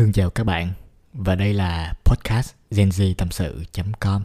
Thương 0.00 0.12
chào 0.12 0.30
các 0.30 0.44
bạn 0.44 0.68
và 1.12 1.34
đây 1.34 1.54
là 1.54 1.92
podcast 2.04 2.54
genz 2.70 3.14
tâm 3.18 3.30
sự.com. 3.30 4.22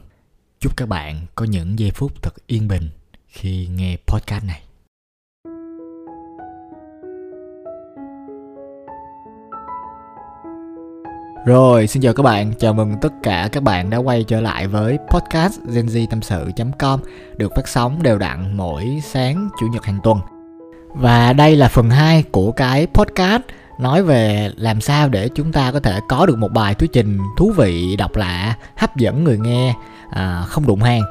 Chúc 0.60 0.78
các 0.78 0.90
bạn 0.90 1.26
có 1.36 1.46
những 1.46 1.80
giây 1.80 1.92
phút 1.92 2.24
thật 2.24 2.34
yên 2.48 2.68
bình 2.68 2.90
khi 3.28 3.68
nghe 3.68 3.98
podcast 4.08 4.44
này. 4.44 4.62
Rồi, 11.46 11.88
xin 11.88 12.04
chào 12.04 12.14
các 12.14 12.24
bạn, 12.24 12.54
chào 12.60 12.74
mừng 12.74 12.96
tất 13.02 13.14
cả 13.24 13.50
các 13.52 13.64
bạn 13.64 13.90
đã 13.90 13.98
quay 13.98 14.24
trở 14.24 14.42
lại 14.42 14.68
với 14.68 14.98
podcast 15.10 15.60
genz 15.60 16.08
tâm 16.10 16.22
sự.com 16.22 17.00
được 17.38 17.52
phát 17.56 17.68
sóng 17.68 18.04
đều 18.04 18.18
đặn 18.18 18.58
mỗi 18.58 19.02
sáng 19.04 19.50
chủ 19.60 19.68
nhật 19.68 19.86
hàng 19.86 20.00
tuần. 20.04 20.20
Và 20.96 21.34
đây 21.34 21.56
là 21.56 21.68
phần 21.68 21.90
2 21.90 22.24
của 22.24 22.52
cái 22.52 22.88
podcast 22.94 23.42
nói 23.80 24.04
về 24.04 24.52
làm 24.58 24.82
sao 24.82 25.10
để 25.10 25.30
chúng 25.30 25.52
ta 25.52 25.72
có 25.72 25.80
thể 25.80 26.00
có 26.10 26.26
được 26.26 26.38
một 26.38 26.52
bài 26.52 26.76
thuyết 26.76 26.94
trình 26.94 27.18
thú 27.38 27.52
vị 27.52 27.96
độc 27.96 28.16
lạ 28.16 28.56
hấp 28.78 28.98
dẫn 28.98 29.24
người 29.24 29.38
nghe 29.38 29.76
à, 30.10 30.44
không 30.48 30.68
đụng 30.68 30.82
hàng 30.82 31.02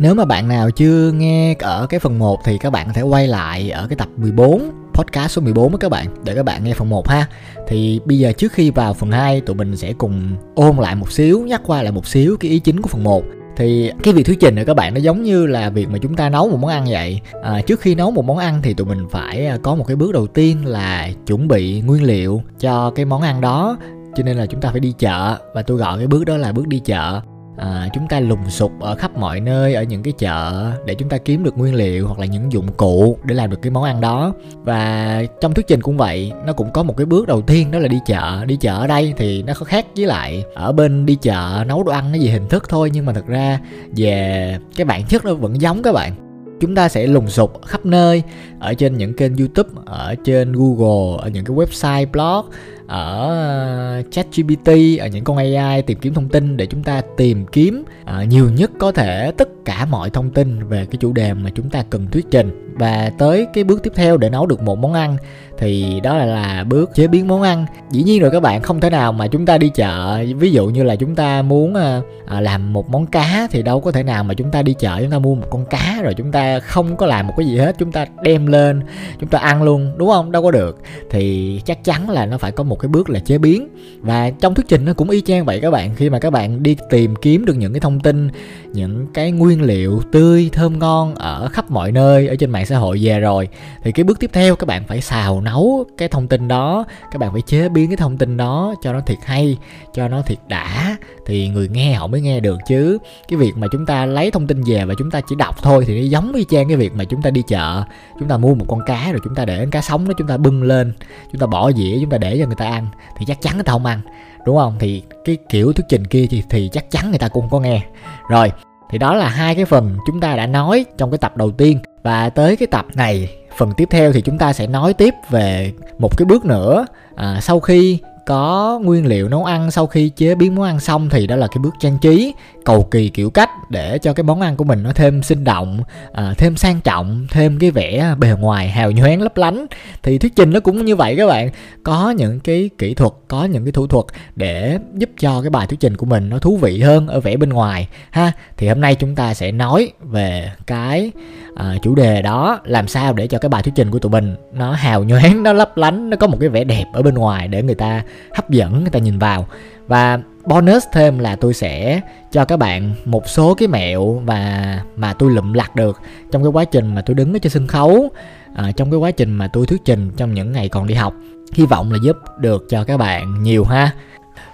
nếu 0.00 0.14
mà 0.14 0.24
bạn 0.24 0.48
nào 0.48 0.70
chưa 0.70 1.12
nghe 1.12 1.54
ở 1.58 1.86
cái 1.86 2.00
phần 2.00 2.18
1 2.18 2.40
thì 2.44 2.58
các 2.58 2.70
bạn 2.70 2.86
có 2.86 2.92
thể 2.92 3.02
quay 3.02 3.28
lại 3.28 3.70
ở 3.70 3.86
cái 3.86 3.96
tập 3.96 4.08
14 4.16 4.70
podcast 4.94 5.32
số 5.32 5.42
14 5.42 5.72
đó 5.72 5.78
các 5.80 5.88
bạn 5.88 6.06
để 6.24 6.34
các 6.34 6.42
bạn 6.42 6.64
nghe 6.64 6.74
phần 6.74 6.88
1 6.88 7.08
ha. 7.08 7.26
Thì 7.68 8.00
bây 8.04 8.18
giờ 8.18 8.32
trước 8.32 8.52
khi 8.52 8.70
vào 8.70 8.94
phần 8.94 9.10
2 9.10 9.40
tụi 9.40 9.56
mình 9.56 9.76
sẽ 9.76 9.92
cùng 9.92 10.36
ôn 10.54 10.76
lại 10.76 10.94
một 10.94 11.12
xíu, 11.12 11.40
nhắc 11.40 11.60
qua 11.66 11.82
lại 11.82 11.92
một 11.92 12.06
xíu 12.06 12.36
cái 12.40 12.50
ý 12.50 12.58
chính 12.58 12.82
của 12.82 12.88
phần 12.88 13.04
1 13.04 13.24
thì 13.56 13.92
cái 14.02 14.14
việc 14.14 14.26
thuyết 14.26 14.40
trình 14.40 14.54
này 14.54 14.64
các 14.64 14.74
bạn 14.74 14.94
nó 14.94 15.00
giống 15.00 15.22
như 15.22 15.46
là 15.46 15.70
việc 15.70 15.88
mà 15.88 15.98
chúng 15.98 16.14
ta 16.14 16.28
nấu 16.28 16.48
một 16.48 16.58
món 16.60 16.70
ăn 16.70 16.84
vậy. 16.88 17.20
À, 17.42 17.60
trước 17.66 17.80
khi 17.80 17.94
nấu 17.94 18.10
một 18.10 18.24
món 18.24 18.38
ăn 18.38 18.60
thì 18.62 18.74
tụi 18.74 18.86
mình 18.86 19.08
phải 19.10 19.46
à, 19.46 19.58
có 19.62 19.74
một 19.74 19.84
cái 19.86 19.96
bước 19.96 20.12
đầu 20.12 20.26
tiên 20.26 20.66
là 20.66 21.08
chuẩn 21.26 21.48
bị 21.48 21.80
nguyên 21.80 22.02
liệu 22.02 22.42
cho 22.60 22.90
cái 22.90 23.04
món 23.04 23.22
ăn 23.22 23.40
đó. 23.40 23.78
Cho 24.16 24.22
nên 24.22 24.36
là 24.36 24.46
chúng 24.46 24.60
ta 24.60 24.70
phải 24.70 24.80
đi 24.80 24.94
chợ 24.98 25.38
và 25.54 25.62
tôi 25.62 25.76
gọi 25.76 25.98
cái 25.98 26.06
bước 26.06 26.24
đó 26.24 26.36
là 26.36 26.52
bước 26.52 26.68
đi 26.68 26.78
chợ 26.78 27.20
à, 27.60 27.88
chúng 27.92 28.08
ta 28.08 28.20
lùng 28.20 28.50
sục 28.50 28.80
ở 28.80 28.94
khắp 28.94 29.16
mọi 29.16 29.40
nơi 29.40 29.74
ở 29.74 29.82
những 29.82 30.02
cái 30.02 30.12
chợ 30.18 30.72
để 30.86 30.94
chúng 30.94 31.08
ta 31.08 31.18
kiếm 31.18 31.44
được 31.44 31.58
nguyên 31.58 31.74
liệu 31.74 32.06
hoặc 32.06 32.18
là 32.18 32.26
những 32.26 32.52
dụng 32.52 32.72
cụ 32.72 33.18
để 33.24 33.34
làm 33.34 33.50
được 33.50 33.62
cái 33.62 33.70
món 33.70 33.84
ăn 33.84 34.00
đó. 34.00 34.32
Và 34.54 35.22
trong 35.40 35.54
thuyết 35.54 35.66
trình 35.66 35.82
cũng 35.82 35.96
vậy 35.96 36.32
nó 36.46 36.52
cũng 36.52 36.70
có 36.72 36.82
một 36.82 36.96
cái 36.96 37.06
bước 37.06 37.26
đầu 37.26 37.42
tiên 37.42 37.70
đó 37.70 37.78
là 37.78 37.88
đi 37.88 37.98
chợ. 38.06 38.44
Đi 38.44 38.56
chợ 38.56 38.78
ở 38.78 38.86
đây 38.86 39.14
thì 39.16 39.42
nó 39.42 39.52
có 39.58 39.64
khác 39.64 39.86
với 39.96 40.06
lại 40.06 40.44
ở 40.54 40.72
bên 40.72 41.06
đi 41.06 41.14
chợ 41.22 41.64
nấu 41.66 41.82
đồ 41.82 41.92
ăn 41.92 42.12
nó 42.12 42.18
gì 42.18 42.28
hình 42.28 42.48
thức 42.48 42.68
thôi 42.68 42.90
nhưng 42.92 43.06
mà 43.06 43.12
thật 43.12 43.26
ra 43.26 43.60
về 43.96 44.58
cái 44.76 44.84
bản 44.84 45.04
chất 45.08 45.24
nó 45.24 45.34
vẫn 45.34 45.60
giống 45.60 45.82
các 45.82 45.92
bạn. 45.92 46.12
Chúng 46.60 46.74
ta 46.74 46.88
sẽ 46.88 47.06
lùng 47.06 47.28
sục 47.28 47.66
khắp 47.66 47.86
nơi 47.86 48.22
ở 48.58 48.74
trên 48.74 48.96
những 48.96 49.14
kênh 49.14 49.36
youtube 49.36 49.70
ở 49.86 50.14
trên 50.24 50.52
google 50.52 51.22
ở 51.22 51.28
những 51.28 51.44
cái 51.44 51.56
website 51.56 52.06
blog 52.10 52.52
ở 52.90 53.28
ờ, 53.28 54.02
ChatGPT 54.10 54.68
ở 55.00 55.06
những 55.06 55.24
con 55.24 55.36
AI 55.36 55.82
tìm 55.82 55.98
kiếm 55.98 56.14
thông 56.14 56.28
tin 56.28 56.56
để 56.56 56.66
chúng 56.66 56.82
ta 56.82 57.02
tìm 57.16 57.46
kiếm 57.46 57.84
uh, 58.02 58.28
nhiều 58.28 58.50
nhất 58.50 58.70
có 58.78 58.92
thể 58.92 59.32
tất 59.36 59.48
cả 59.64 59.84
mọi 59.84 60.10
thông 60.10 60.30
tin 60.30 60.68
về 60.68 60.86
cái 60.86 60.96
chủ 61.00 61.12
đề 61.12 61.34
mà 61.34 61.50
chúng 61.54 61.70
ta 61.70 61.84
cần 61.90 62.06
thuyết 62.06 62.26
trình. 62.30 62.74
Và 62.74 63.10
tới 63.18 63.46
cái 63.54 63.64
bước 63.64 63.82
tiếp 63.82 63.92
theo 63.94 64.16
để 64.16 64.30
nấu 64.30 64.46
được 64.46 64.62
một 64.62 64.78
món 64.78 64.92
ăn 64.92 65.16
thì 65.58 66.00
đó 66.00 66.16
là, 66.16 66.24
là 66.24 66.64
bước 66.64 66.90
chế 66.94 67.06
biến 67.06 67.28
món 67.28 67.42
ăn. 67.42 67.66
Dĩ 67.90 68.02
nhiên 68.02 68.22
rồi 68.22 68.30
các 68.30 68.40
bạn 68.40 68.62
không 68.62 68.80
thể 68.80 68.90
nào 68.90 69.12
mà 69.12 69.26
chúng 69.26 69.46
ta 69.46 69.58
đi 69.58 69.68
chợ 69.74 70.24
ví 70.36 70.52
dụ 70.52 70.66
như 70.66 70.82
là 70.82 70.96
chúng 70.96 71.14
ta 71.14 71.42
muốn 71.42 71.72
uh, 71.72 72.42
làm 72.42 72.72
một 72.72 72.90
món 72.90 73.06
cá 73.06 73.48
thì 73.50 73.62
đâu 73.62 73.80
có 73.80 73.92
thể 73.92 74.02
nào 74.02 74.24
mà 74.24 74.34
chúng 74.34 74.50
ta 74.50 74.62
đi 74.62 74.74
chợ 74.74 74.98
chúng 75.00 75.10
ta 75.10 75.18
mua 75.18 75.34
một 75.34 75.46
con 75.50 75.64
cá 75.64 76.00
rồi 76.02 76.14
chúng 76.14 76.32
ta 76.32 76.60
không 76.60 76.96
có 76.96 77.06
làm 77.06 77.26
một 77.26 77.34
cái 77.36 77.46
gì 77.46 77.56
hết 77.56 77.76
chúng 77.78 77.92
ta 77.92 78.06
đem 78.22 78.46
lên 78.46 78.82
chúng 79.20 79.28
ta 79.28 79.38
ăn 79.38 79.62
luôn 79.62 79.92
đúng 79.96 80.08
không? 80.08 80.32
Đâu 80.32 80.42
có 80.42 80.50
được. 80.50 80.78
Thì 81.10 81.60
chắc 81.64 81.84
chắn 81.84 82.10
là 82.10 82.26
nó 82.26 82.38
phải 82.38 82.52
có 82.52 82.64
một 82.64 82.79
cái 82.80 82.88
bước 82.88 83.10
là 83.10 83.20
chế 83.20 83.38
biến. 83.38 83.68
Và 84.00 84.30
trong 84.30 84.54
thuyết 84.54 84.68
trình 84.68 84.84
nó 84.84 84.92
cũng 84.92 85.10
y 85.10 85.20
chang 85.20 85.44
vậy 85.44 85.60
các 85.60 85.70
bạn, 85.70 85.94
khi 85.96 86.10
mà 86.10 86.18
các 86.18 86.30
bạn 86.30 86.62
đi 86.62 86.76
tìm 86.90 87.16
kiếm 87.16 87.44
được 87.44 87.54
những 87.54 87.72
cái 87.72 87.80
thông 87.80 88.00
tin, 88.00 88.28
những 88.72 89.06
cái 89.14 89.30
nguyên 89.30 89.62
liệu 89.62 90.00
tươi, 90.12 90.50
thơm 90.52 90.78
ngon 90.78 91.14
ở 91.14 91.48
khắp 91.48 91.70
mọi 91.70 91.92
nơi 91.92 92.28
ở 92.28 92.36
trên 92.36 92.50
mạng 92.50 92.66
xã 92.66 92.78
hội 92.78 92.98
về 93.02 93.20
rồi, 93.20 93.48
thì 93.82 93.92
cái 93.92 94.04
bước 94.04 94.20
tiếp 94.20 94.30
theo 94.32 94.56
các 94.56 94.66
bạn 94.66 94.84
phải 94.86 95.00
xào 95.00 95.40
nấu 95.40 95.84
cái 95.98 96.08
thông 96.08 96.28
tin 96.28 96.48
đó, 96.48 96.84
các 97.12 97.18
bạn 97.18 97.32
phải 97.32 97.42
chế 97.46 97.68
biến 97.68 97.90
cái 97.90 97.96
thông 97.96 98.18
tin 98.18 98.36
đó 98.36 98.74
cho 98.82 98.92
nó 98.92 99.00
thiệt 99.00 99.18
hay, 99.24 99.56
cho 99.94 100.08
nó 100.08 100.22
thiệt 100.22 100.38
đã 100.48 100.96
thì 101.30 101.48
người 101.48 101.68
nghe 101.68 101.92
họ 101.92 102.06
mới 102.06 102.20
nghe 102.20 102.40
được 102.40 102.58
chứ. 102.66 102.98
Cái 103.28 103.38
việc 103.38 103.52
mà 103.56 103.66
chúng 103.72 103.86
ta 103.86 104.06
lấy 104.06 104.30
thông 104.30 104.46
tin 104.46 104.62
về 104.66 104.84
và 104.84 104.94
chúng 104.98 105.10
ta 105.10 105.20
chỉ 105.28 105.36
đọc 105.38 105.62
thôi 105.62 105.84
thì 105.86 106.00
nó 106.00 106.06
giống 106.06 106.32
y 106.32 106.44
chang 106.50 106.68
cái 106.68 106.76
việc 106.76 106.92
mà 106.94 107.04
chúng 107.04 107.22
ta 107.22 107.30
đi 107.30 107.42
chợ. 107.48 107.82
Chúng 108.18 108.28
ta 108.28 108.36
mua 108.36 108.54
một 108.54 108.64
con 108.68 108.80
cá 108.86 109.12
rồi 109.12 109.20
chúng 109.24 109.34
ta 109.34 109.44
để 109.44 109.66
cá 109.70 109.80
sống 109.80 110.08
đó 110.08 110.14
chúng 110.18 110.26
ta 110.26 110.36
bưng 110.36 110.62
lên 110.62 110.92
chúng 111.32 111.40
ta 111.40 111.46
bỏ 111.46 111.72
dĩa 111.72 111.98
chúng 112.00 112.10
ta 112.10 112.18
để 112.18 112.38
cho 112.38 112.46
người 112.46 112.56
ta 112.58 112.66
ăn 112.66 112.86
thì 113.18 113.26
chắc 113.26 113.42
chắn 113.42 113.54
người 113.54 113.64
ta 113.64 113.72
không 113.72 113.86
ăn 113.86 114.00
đúng 114.46 114.56
không? 114.56 114.76
Thì 114.78 115.02
cái 115.24 115.38
kiểu 115.48 115.72
thuyết 115.72 115.84
trình 115.88 116.06
kia 116.06 116.26
thì, 116.30 116.42
thì 116.50 116.68
chắc 116.72 116.90
chắn 116.90 117.10
người 117.10 117.18
ta 117.18 117.28
cũng 117.28 117.42
không 117.42 117.50
có 117.50 117.68
nghe. 117.68 117.82
Rồi 118.30 118.52
thì 118.90 118.98
đó 118.98 119.14
là 119.14 119.28
hai 119.28 119.54
cái 119.54 119.64
phần 119.64 119.96
chúng 120.06 120.20
ta 120.20 120.36
đã 120.36 120.46
nói 120.46 120.84
trong 120.98 121.10
cái 121.10 121.18
tập 121.18 121.36
đầu 121.36 121.50
tiên. 121.50 121.78
Và 122.02 122.30
tới 122.30 122.56
cái 122.56 122.66
tập 122.66 122.86
này 122.94 123.28
phần 123.56 123.72
tiếp 123.76 123.88
theo 123.90 124.12
thì 124.12 124.20
chúng 124.20 124.38
ta 124.38 124.52
sẽ 124.52 124.66
nói 124.66 124.94
tiếp 124.94 125.14
về 125.30 125.72
một 125.98 126.16
cái 126.16 126.26
bước 126.26 126.44
nữa. 126.44 126.86
À, 127.16 127.40
sau 127.42 127.60
khi 127.60 127.98
có 128.26 128.80
nguyên 128.82 129.06
liệu 129.06 129.28
nấu 129.28 129.44
ăn 129.44 129.70
sau 129.70 129.86
khi 129.86 130.08
chế 130.08 130.34
biến 130.34 130.54
món 130.54 130.64
ăn 130.64 130.80
xong 130.80 131.08
thì 131.10 131.26
đó 131.26 131.36
là 131.36 131.46
cái 131.46 131.58
bước 131.62 131.74
trang 131.80 131.98
trí, 131.98 132.34
cầu 132.64 132.88
kỳ 132.90 133.08
kiểu 133.08 133.30
cách 133.30 133.50
để 133.70 133.98
cho 133.98 134.12
cái 134.12 134.24
món 134.24 134.40
ăn 134.40 134.56
của 134.56 134.64
mình 134.64 134.82
nó 134.82 134.92
thêm 134.92 135.22
sinh 135.22 135.44
động 135.44 135.80
à, 136.12 136.34
thêm 136.38 136.56
sang 136.56 136.80
trọng 136.80 137.26
thêm 137.30 137.58
cái 137.58 137.70
vẻ 137.70 138.14
bề 138.18 138.28
ngoài 138.28 138.68
hào 138.68 138.90
nhoáng 138.90 139.22
lấp 139.22 139.36
lánh. 139.36 139.66
Thì 140.02 140.18
thuyết 140.18 140.36
trình 140.36 140.50
nó 140.50 140.60
cũng 140.60 140.84
như 140.84 140.96
vậy 140.96 141.16
các 141.16 141.26
bạn. 141.26 141.50
Có 141.82 142.10
những 142.10 142.40
cái 142.40 142.70
kỹ 142.78 142.94
thuật 142.94 143.12
có 143.28 143.44
những 143.44 143.64
cái 143.64 143.72
thủ 143.72 143.86
thuật 143.86 144.04
để 144.36 144.78
giúp 144.94 145.10
cho 145.18 145.40
cái 145.42 145.50
bài 145.50 145.66
thuyết 145.66 145.80
trình 145.80 145.96
của 145.96 146.06
mình 146.06 146.28
nó 146.28 146.38
thú 146.38 146.56
vị 146.56 146.80
hơn 146.80 147.08
ở 147.08 147.20
vẻ 147.20 147.36
bên 147.36 147.50
ngoài 147.50 147.88
ha. 148.10 148.32
Thì 148.56 148.68
hôm 148.68 148.80
nay 148.80 148.94
chúng 148.94 149.14
ta 149.14 149.34
sẽ 149.34 149.52
nói 149.52 149.92
về 150.00 150.50
cái 150.66 151.12
à, 151.56 151.74
chủ 151.82 151.94
đề 151.94 152.22
đó 152.22 152.60
làm 152.64 152.88
sao 152.88 153.12
để 153.12 153.26
cho 153.26 153.38
cái 153.38 153.48
bài 153.48 153.62
thuyết 153.62 153.74
trình 153.74 153.90
của 153.90 153.98
tụi 153.98 154.12
mình 154.12 154.36
nó 154.52 154.72
hào 154.72 155.04
nhoáng 155.04 155.42
nó 155.42 155.52
lấp 155.52 155.76
lánh 155.76 156.10
nó 156.10 156.16
có 156.16 156.26
một 156.26 156.36
cái 156.40 156.48
vẻ 156.48 156.64
đẹp 156.64 156.84
ở 156.92 157.02
bên 157.02 157.14
ngoài 157.14 157.48
để 157.48 157.62
người 157.62 157.74
ta 157.74 158.02
hấp 158.34 158.50
dẫn 158.50 158.80
người 158.80 158.90
ta 158.90 158.98
nhìn 158.98 159.18
vào. 159.18 159.46
Và 159.86 160.18
bonus 160.44 160.84
thêm 160.92 161.18
là 161.18 161.36
tôi 161.36 161.54
sẽ 161.54 162.00
cho 162.32 162.44
các 162.44 162.56
bạn 162.56 162.94
một 163.04 163.28
số 163.28 163.54
cái 163.54 163.68
mẹo 163.68 164.22
và 164.24 164.80
mà 164.96 165.12
tôi 165.12 165.30
lụm 165.30 165.52
lặt 165.52 165.76
được 165.76 166.00
trong 166.32 166.42
cái 166.42 166.50
quá 166.50 166.64
trình 166.64 166.94
mà 166.94 167.02
tôi 167.02 167.14
đứng 167.14 167.32
ở 167.32 167.38
trên 167.38 167.52
sân 167.52 167.66
khấu 167.66 168.10
à, 168.54 168.72
trong 168.76 168.90
cái 168.90 168.98
quá 168.98 169.10
trình 169.10 169.32
mà 169.32 169.48
tôi 169.48 169.66
thuyết 169.66 169.84
trình 169.84 170.10
trong 170.16 170.34
những 170.34 170.52
ngày 170.52 170.68
còn 170.68 170.86
đi 170.86 170.94
học. 170.94 171.14
Hy 171.52 171.66
vọng 171.66 171.92
là 171.92 171.98
giúp 172.02 172.16
được 172.38 172.66
cho 172.68 172.84
các 172.84 172.96
bạn 172.96 173.42
nhiều 173.42 173.64
ha. 173.64 173.90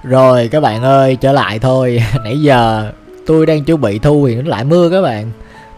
Rồi 0.03 0.49
các 0.49 0.61
bạn 0.61 0.83
ơi 0.83 1.17
trở 1.17 1.33
lại 1.33 1.59
thôi. 1.59 2.03
Nãy 2.25 2.41
giờ 2.43 2.93
tôi 3.27 3.47
đang 3.47 3.65
chuẩn 3.65 3.81
bị 3.81 3.99
thu 3.99 4.27
thì 4.29 4.35
nó 4.35 4.49
lại 4.49 4.65
mưa 4.65 4.91
các 4.91 5.03
bạn. 5.03 5.31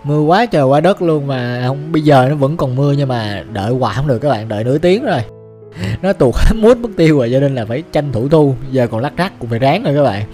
Mưa 0.05 0.21
quá 0.21 0.47
trời 0.47 0.65
quá 0.65 0.81
đất 0.81 1.03
luôn 1.03 1.27
mà 1.27 1.65
không 1.67 1.93
bây 1.93 2.03
giờ 2.03 2.27
nó 2.29 2.35
vẫn 2.35 2.57
còn 2.57 2.77
mưa 2.77 2.93
nhưng 2.93 3.09
mà 3.09 3.45
đợi 3.53 3.73
hoài 3.73 3.95
không 3.97 4.07
được 4.07 4.19
các 4.19 4.29
bạn 4.29 4.49
đợi 4.49 4.65
nửa 4.65 4.79
tiếng 4.79 5.05
rồi. 5.05 5.38
nó 6.03 6.13
tuột 6.13 6.35
hết 6.35 6.57
mút 6.57 6.79
mất 6.79 6.89
tiêu 6.97 7.19
rồi, 7.19 7.31
cho 7.33 7.41
nên 7.41 7.55
là 7.55 7.65
phải 7.65 7.83
tranh 7.93 8.13
thủ 8.13 8.29
thu. 8.29 8.55
Giờ 8.71 8.87
còn 8.87 9.01
lắc 9.01 9.13
rắc 9.17 9.33
cũng 9.39 9.51
phải 9.51 9.59
ráng 9.59 9.83
rồi 9.83 9.95
các 9.95 10.03
bạn. 10.03 10.25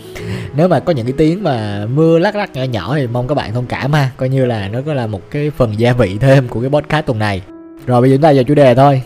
Nếu 0.56 0.68
mà 0.68 0.80
có 0.80 0.92
những 0.92 1.06
cái 1.06 1.14
tiếng 1.18 1.42
mà 1.42 1.86
mưa 1.86 2.18
lắc 2.18 2.36
lắc 2.36 2.52
nhỏ 2.54 2.62
nhỏ 2.62 2.96
thì 2.96 3.06
mong 3.06 3.28
các 3.28 3.34
bạn 3.34 3.54
thông 3.54 3.66
cảm 3.66 3.92
ha. 3.92 4.10
Coi 4.16 4.28
như 4.28 4.46
là 4.46 4.68
nó 4.68 4.80
có 4.86 4.94
là 4.94 5.06
một 5.06 5.30
cái 5.30 5.50
phần 5.50 5.78
gia 5.78 5.92
vị 5.92 6.16
thêm 6.20 6.48
của 6.48 6.60
cái 6.60 6.70
podcast 6.70 7.06
tuần 7.06 7.18
này. 7.18 7.42
Rồi 7.86 8.00
bây 8.00 8.10
giờ 8.10 8.16
chúng 8.16 8.22
ta 8.22 8.32
vào 8.32 8.44
chủ 8.44 8.54
đề 8.54 8.74
thôi 8.74 9.02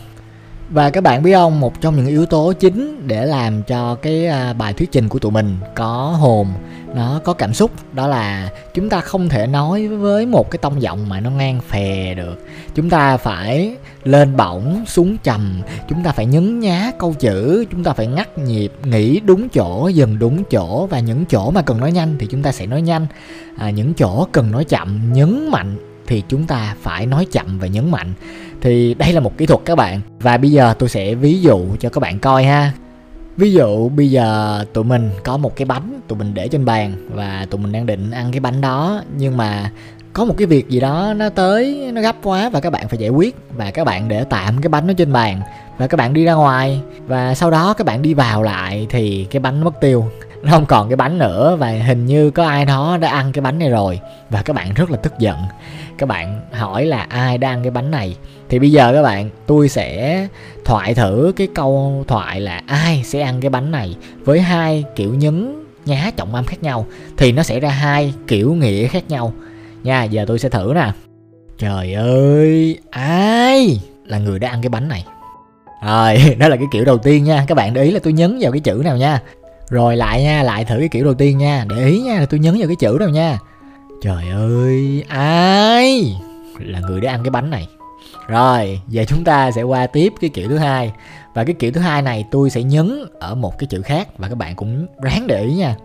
và 0.69 0.89
các 0.89 1.03
bạn 1.03 1.23
biết 1.23 1.33
không 1.33 1.59
một 1.59 1.81
trong 1.81 1.95
những 1.95 2.07
yếu 2.07 2.25
tố 2.25 2.53
chính 2.53 3.07
để 3.07 3.25
làm 3.25 3.63
cho 3.63 3.95
cái 3.95 4.27
à, 4.27 4.53
bài 4.53 4.73
thuyết 4.73 4.91
trình 4.91 5.09
của 5.09 5.19
tụi 5.19 5.31
mình 5.31 5.57
có 5.75 6.15
hồn 6.19 6.47
nó 6.95 7.19
có 7.23 7.33
cảm 7.33 7.53
xúc 7.53 7.71
đó 7.93 8.07
là 8.07 8.49
chúng 8.73 8.89
ta 8.89 9.01
không 9.01 9.29
thể 9.29 9.47
nói 9.47 9.87
với 9.87 10.25
một 10.25 10.51
cái 10.51 10.57
tông 10.57 10.81
giọng 10.81 11.09
mà 11.09 11.19
nó 11.19 11.29
ngang 11.29 11.59
phè 11.61 12.13
được. 12.13 12.45
Chúng 12.75 12.89
ta 12.89 13.17
phải 13.17 13.75
lên 14.03 14.37
bổng 14.37 14.85
xuống 14.87 15.17
trầm 15.23 15.61
chúng 15.89 16.03
ta 16.03 16.11
phải 16.11 16.25
nhấn 16.25 16.59
nhá 16.59 16.91
câu 16.99 17.13
chữ 17.13 17.65
chúng 17.71 17.83
ta 17.83 17.93
phải 17.93 18.07
ngắt 18.07 18.37
nhịp 18.37 18.71
nghĩ 18.83 19.19
đúng 19.19 19.49
chỗ 19.49 19.87
dừng 19.87 20.19
đúng 20.19 20.43
chỗ 20.43 20.87
và 20.87 20.99
những 20.99 21.25
chỗ 21.25 21.51
mà 21.51 21.61
cần 21.61 21.79
nói 21.79 21.91
nhanh 21.91 22.15
thì 22.19 22.27
chúng 22.31 22.43
ta 22.43 22.51
sẽ 22.51 22.65
nói 22.65 22.81
nhanh. 22.81 23.05
À, 23.57 23.69
những 23.69 23.93
chỗ 23.93 24.27
cần 24.31 24.51
nói 24.51 24.63
chậm 24.63 25.13
nhấn 25.13 25.49
mạnh 25.51 25.88
thì 26.09 26.23
chúng 26.27 26.47
ta 26.47 26.75
phải 26.81 27.05
nói 27.05 27.27
chậm 27.31 27.59
và 27.59 27.67
nhấn 27.67 27.91
mạnh. 27.91 28.13
Thì 28.61 28.93
đây 28.93 29.13
là 29.13 29.19
một 29.19 29.37
kỹ 29.37 29.45
thuật 29.45 29.61
các 29.65 29.75
bạn. 29.75 30.01
Và 30.19 30.37
bây 30.37 30.51
giờ 30.51 30.73
tôi 30.79 30.89
sẽ 30.89 31.15
ví 31.15 31.41
dụ 31.41 31.65
cho 31.79 31.89
các 31.89 31.99
bạn 31.99 32.19
coi 32.19 32.43
ha. 32.43 32.71
Ví 33.37 33.51
dụ 33.51 33.89
bây 33.89 34.11
giờ 34.11 34.65
tụi 34.73 34.83
mình 34.83 35.09
có 35.23 35.37
một 35.37 35.55
cái 35.55 35.65
bánh 35.65 35.99
tụi 36.07 36.19
mình 36.19 36.33
để 36.33 36.47
trên 36.47 36.65
bàn 36.65 36.93
và 37.09 37.47
tụi 37.49 37.61
mình 37.61 37.71
đang 37.71 37.85
định 37.85 38.11
ăn 38.11 38.31
cái 38.31 38.39
bánh 38.39 38.61
đó. 38.61 39.01
Nhưng 39.17 39.37
mà 39.37 39.71
có 40.13 40.25
một 40.25 40.35
cái 40.37 40.47
việc 40.47 40.69
gì 40.69 40.79
đó 40.79 41.13
nó 41.17 41.29
tới, 41.29 41.91
nó 41.93 42.01
gấp 42.01 42.15
quá 42.23 42.49
và 42.49 42.59
các 42.59 42.69
bạn 42.69 42.87
phải 42.87 42.97
giải 42.97 43.09
quyết. 43.09 43.35
Và 43.57 43.71
các 43.71 43.83
bạn 43.83 44.07
để 44.07 44.23
tạm 44.23 44.61
cái 44.61 44.69
bánh 44.69 44.87
nó 44.87 44.93
trên 44.93 45.13
bàn 45.13 45.41
và 45.77 45.87
các 45.87 45.97
bạn 45.97 46.13
đi 46.13 46.25
ra 46.25 46.33
ngoài. 46.33 46.81
Và 47.07 47.35
sau 47.35 47.51
đó 47.51 47.73
các 47.73 47.87
bạn 47.87 48.01
đi 48.01 48.13
vào 48.13 48.43
lại 48.43 48.87
thì 48.89 49.27
cái 49.31 49.39
bánh 49.39 49.63
mất 49.63 49.81
tiêu 49.81 50.05
nó 50.43 50.51
không 50.51 50.65
còn 50.65 50.89
cái 50.89 50.95
bánh 50.95 51.17
nữa 51.17 51.55
và 51.55 51.69
hình 51.69 52.05
như 52.05 52.31
có 52.31 52.47
ai 52.47 52.65
đó 52.65 52.97
đã 52.97 53.09
ăn 53.09 53.31
cái 53.31 53.41
bánh 53.41 53.59
này 53.59 53.69
rồi. 53.69 53.99
Và 54.29 54.41
các 54.41 54.55
bạn 54.55 54.73
rất 54.73 54.91
là 54.91 54.97
tức 54.97 55.13
giận. 55.19 55.37
Các 55.97 56.09
bạn 56.09 56.41
hỏi 56.51 56.85
là 56.85 57.05
ai 57.09 57.37
đã 57.37 57.49
ăn 57.49 57.61
cái 57.61 57.71
bánh 57.71 57.91
này? 57.91 58.15
Thì 58.49 58.59
bây 58.59 58.71
giờ 58.71 58.93
các 58.93 59.01
bạn, 59.01 59.29
tôi 59.45 59.69
sẽ 59.69 60.27
thoại 60.65 60.93
thử 60.93 61.33
cái 61.35 61.47
câu 61.55 62.03
thoại 62.07 62.41
là 62.41 62.61
ai 62.67 63.01
sẽ 63.05 63.21
ăn 63.21 63.41
cái 63.41 63.49
bánh 63.49 63.71
này 63.71 63.95
với 64.25 64.41
hai 64.41 64.83
kiểu 64.95 65.13
nhấn 65.13 65.63
nhá 65.85 66.11
trọng 66.15 66.35
âm 66.35 66.45
khác 66.45 66.63
nhau. 66.63 66.85
Thì 67.17 67.31
nó 67.31 67.43
sẽ 67.43 67.59
ra 67.59 67.69
hai 67.69 68.13
kiểu 68.27 68.53
nghĩa 68.53 68.87
khác 68.87 69.03
nhau. 69.09 69.33
Nha, 69.83 70.03
giờ 70.03 70.25
tôi 70.27 70.39
sẽ 70.39 70.49
thử 70.49 70.71
nè. 70.75 70.91
Trời 71.57 71.93
ơi, 71.93 72.77
ai 72.89 73.79
là 74.05 74.17
người 74.17 74.39
đã 74.39 74.49
ăn 74.49 74.61
cái 74.61 74.69
bánh 74.69 74.87
này? 74.87 75.05
Rồi, 75.85 76.35
đó 76.39 76.47
là 76.47 76.55
cái 76.55 76.65
kiểu 76.71 76.85
đầu 76.85 76.97
tiên 76.97 77.23
nha. 77.23 77.45
Các 77.47 77.55
bạn 77.55 77.73
để 77.73 77.83
ý 77.83 77.91
là 77.91 77.99
tôi 78.03 78.13
nhấn 78.13 78.37
vào 78.41 78.51
cái 78.51 78.61
chữ 78.61 78.81
nào 78.85 78.97
nha 78.97 79.21
rồi 79.69 79.97
lại 79.97 80.23
nha, 80.23 80.43
lại 80.43 80.65
thử 80.65 80.79
cái 80.79 80.87
kiểu 80.87 81.05
đầu 81.05 81.13
tiên 81.13 81.37
nha, 81.37 81.65
để 81.69 81.85
ý 81.85 81.99
nha, 82.01 82.19
là 82.19 82.25
tôi 82.25 82.39
nhấn 82.39 82.57
vào 82.57 82.67
cái 82.67 82.75
chữ 82.75 82.97
nào 82.99 83.09
nha. 83.09 83.39
Trời 84.01 84.29
ơi, 84.29 85.03
ai? 85.07 86.15
Là 86.59 86.79
người 86.79 87.01
đã 87.01 87.11
ăn 87.11 87.23
cái 87.23 87.31
bánh 87.31 87.49
này. 87.49 87.67
Rồi, 88.27 88.81
giờ 88.87 89.05
chúng 89.07 89.23
ta 89.23 89.51
sẽ 89.51 89.61
qua 89.61 89.87
tiếp 89.87 90.13
cái 90.21 90.29
kiểu 90.29 90.49
thứ 90.49 90.57
hai. 90.57 90.91
Và 91.33 91.43
cái 91.43 91.55
kiểu 91.59 91.71
thứ 91.71 91.81
hai 91.81 92.01
này 92.01 92.25
tôi 92.31 92.49
sẽ 92.49 92.63
nhấn 92.63 93.05
ở 93.19 93.35
một 93.35 93.59
cái 93.59 93.67
chữ 93.67 93.81
khác 93.81 94.07
và 94.17 94.27
các 94.27 94.35
bạn 94.37 94.55
cũng 94.55 94.87
ráng 95.01 95.27
để 95.27 95.41
ý 95.41 95.53
nha. 95.53 95.75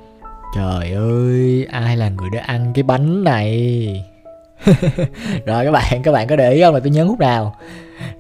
Trời 0.57 0.93
ơi, 0.93 1.67
ai 1.71 1.97
là 1.97 2.09
người 2.09 2.31
đã 2.33 2.43
ăn 2.47 2.73
cái 2.75 2.83
bánh 2.83 3.25
này? 3.25 4.05
Rồi 5.47 5.65
các 5.65 5.71
bạn 5.71 6.03
các 6.03 6.13
bạn 6.13 6.27
có 6.27 6.37
để 6.37 6.53
ý 6.53 6.63
không? 6.63 6.75
Là 6.75 6.81
tôi 6.81 6.91
nhấn 6.91 7.09
khúc 7.09 7.21
nào. 7.21 7.57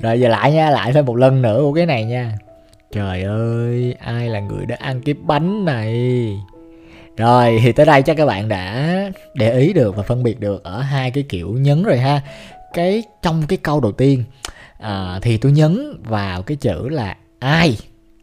Rồi 0.00 0.20
giờ 0.20 0.28
lại 0.28 0.52
nha, 0.52 0.70
lại 0.70 0.92
thêm 0.92 1.06
một 1.06 1.16
lần 1.16 1.42
nữa 1.42 1.58
của 1.62 1.72
cái 1.72 1.86
này 1.86 2.04
nha 2.04 2.32
trời 2.94 3.22
ơi 3.22 3.94
ai 4.00 4.28
là 4.28 4.40
người 4.40 4.66
đã 4.66 4.76
ăn 4.80 5.00
cái 5.04 5.14
bánh 5.14 5.64
này? 5.64 5.92
Rồi 7.16 7.60
thì 7.62 7.72
tới 7.72 7.86
đây 7.86 8.02
chắc 8.02 8.16
các 8.16 8.26
bạn 8.26 8.48
đã 8.48 8.94
để 9.34 9.58
ý 9.58 9.72
được 9.72 9.96
và 9.96 10.02
phân 10.02 10.22
biệt 10.22 10.40
được 10.40 10.64
ở 10.64 10.80
hai 10.80 11.10
cái 11.10 11.24
kiểu 11.28 11.52
nhấn 11.52 11.82
rồi 11.82 11.98
ha. 11.98 12.20
Cái 12.72 13.02
trong 13.22 13.46
cái 13.46 13.58
câu 13.58 13.80
đầu 13.80 13.92
tiên 13.92 14.24
à, 14.78 15.18
thì 15.22 15.36
tôi 15.36 15.52
nhấn 15.52 16.02
vào 16.02 16.42
cái 16.42 16.56
chữ 16.56 16.88
là 16.88 17.16
ai? 17.38 17.78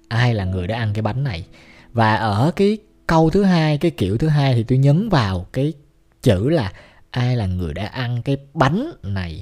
Ai 0.08 0.34
là 0.34 0.46
người 0.46 0.68
đã 0.68 0.78
ăn 0.78 0.92
cái 0.94 1.02
bánh 1.02 1.24
này? 1.24 1.46
Và 1.94 2.16
ở 2.16 2.52
cái 2.56 2.78
câu 3.08 3.30
thứ 3.30 3.44
hai 3.44 3.78
cái 3.78 3.92
kiểu 3.92 4.18
thứ 4.18 4.28
hai 4.28 4.54
thì 4.54 4.64
tôi 4.64 4.78
nhấn 4.78 5.10
vào 5.10 5.46
cái 5.54 5.74
chữ 6.22 6.50
là 6.50 6.72
ai 7.12 7.36
là 7.36 7.46
người 7.46 7.74
đã 7.74 7.86
ăn 7.86 8.22
cái 8.26 8.38
bánh 8.54 8.92
này? 9.04 9.42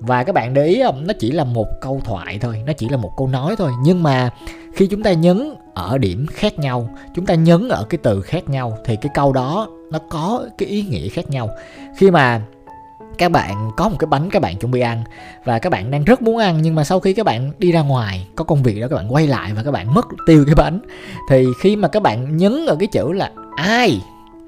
Và 0.00 0.24
các 0.24 0.32
bạn 0.32 0.54
để 0.54 0.66
ý 0.66 0.82
không 0.82 1.06
nó 1.06 1.12
chỉ 1.18 1.30
là 1.30 1.44
một 1.44 1.66
câu 1.80 2.00
thoại 2.04 2.38
thôi, 2.40 2.62
nó 2.66 2.72
chỉ 2.72 2.88
là 2.88 2.96
một 2.96 3.12
câu 3.16 3.26
nói 3.26 3.56
thôi. 3.56 3.70
Nhưng 3.82 4.02
mà 4.02 4.30
khi 4.74 4.86
chúng 4.86 5.02
ta 5.02 5.12
nhấn 5.12 5.54
ở 5.74 5.98
điểm 5.98 6.26
khác 6.30 6.58
nhau, 6.58 6.90
chúng 7.14 7.26
ta 7.26 7.34
nhấn 7.34 7.68
ở 7.68 7.84
cái 7.84 7.98
từ 8.02 8.20
khác 8.20 8.48
nhau, 8.48 8.78
thì 8.84 8.96
cái 8.96 9.10
câu 9.14 9.32
đó 9.32 9.68
nó 9.90 9.98
có 10.10 10.44
cái 10.58 10.68
ý 10.68 10.82
nghĩa 10.82 11.08
khác 11.08 11.30
nhau. 11.30 11.48
Khi 11.96 12.10
mà 12.10 12.40
các 13.18 13.30
bạn 13.30 13.70
có 13.76 13.88
một 13.88 13.96
cái 13.98 14.06
bánh 14.06 14.30
các 14.30 14.42
bạn 14.42 14.56
chuẩn 14.56 14.72
bị 14.72 14.80
ăn, 14.80 15.04
và 15.44 15.58
các 15.58 15.70
bạn 15.70 15.90
đang 15.90 16.04
rất 16.04 16.22
muốn 16.22 16.38
ăn, 16.38 16.62
nhưng 16.62 16.74
mà 16.74 16.84
sau 16.84 17.00
khi 17.00 17.12
các 17.12 17.26
bạn 17.26 17.52
đi 17.58 17.72
ra 17.72 17.80
ngoài, 17.80 18.26
có 18.36 18.44
công 18.44 18.62
việc 18.62 18.80
đó, 18.80 18.88
các 18.88 18.96
bạn 18.96 19.14
quay 19.14 19.26
lại 19.26 19.52
và 19.56 19.62
các 19.62 19.70
bạn 19.70 19.94
mất 19.94 20.06
tiêu 20.26 20.44
cái 20.46 20.54
bánh, 20.54 20.80
thì 21.28 21.46
khi 21.60 21.76
mà 21.76 21.88
các 21.88 22.02
bạn 22.02 22.36
nhấn 22.36 22.66
ở 22.66 22.76
cái 22.76 22.86
chữ 22.86 23.12
là 23.12 23.30
ai 23.56 24.00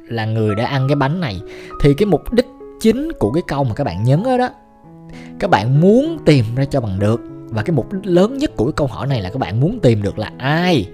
là 0.08 0.24
người 0.24 0.54
đã 0.54 0.66
ăn 0.66 0.88
cái 0.88 0.96
bánh 0.96 1.20
này 1.20 1.40
thì 1.80 1.94
cái 1.94 2.06
mục 2.06 2.32
đích 2.32 2.46
chính 2.80 3.12
của 3.18 3.32
cái 3.32 3.42
câu 3.46 3.64
mà 3.64 3.74
các 3.74 3.84
bạn 3.84 4.04
nhấn 4.04 4.22
đó 4.22 4.36
đó 4.36 4.48
các 5.38 5.50
bạn 5.50 5.80
muốn 5.80 6.18
tìm 6.24 6.44
ra 6.56 6.64
cho 6.64 6.80
bằng 6.80 6.98
được. 6.98 7.20
Và 7.48 7.62
cái 7.62 7.76
mục 7.76 7.92
đích 7.92 8.06
lớn 8.06 8.38
nhất 8.38 8.56
của 8.56 8.64
cái 8.64 8.72
câu 8.76 8.86
hỏi 8.86 9.06
này 9.06 9.22
là 9.22 9.30
các 9.30 9.38
bạn 9.38 9.60
muốn 9.60 9.78
tìm 9.82 10.02
được 10.02 10.18
là 10.18 10.30
ai? 10.38 10.88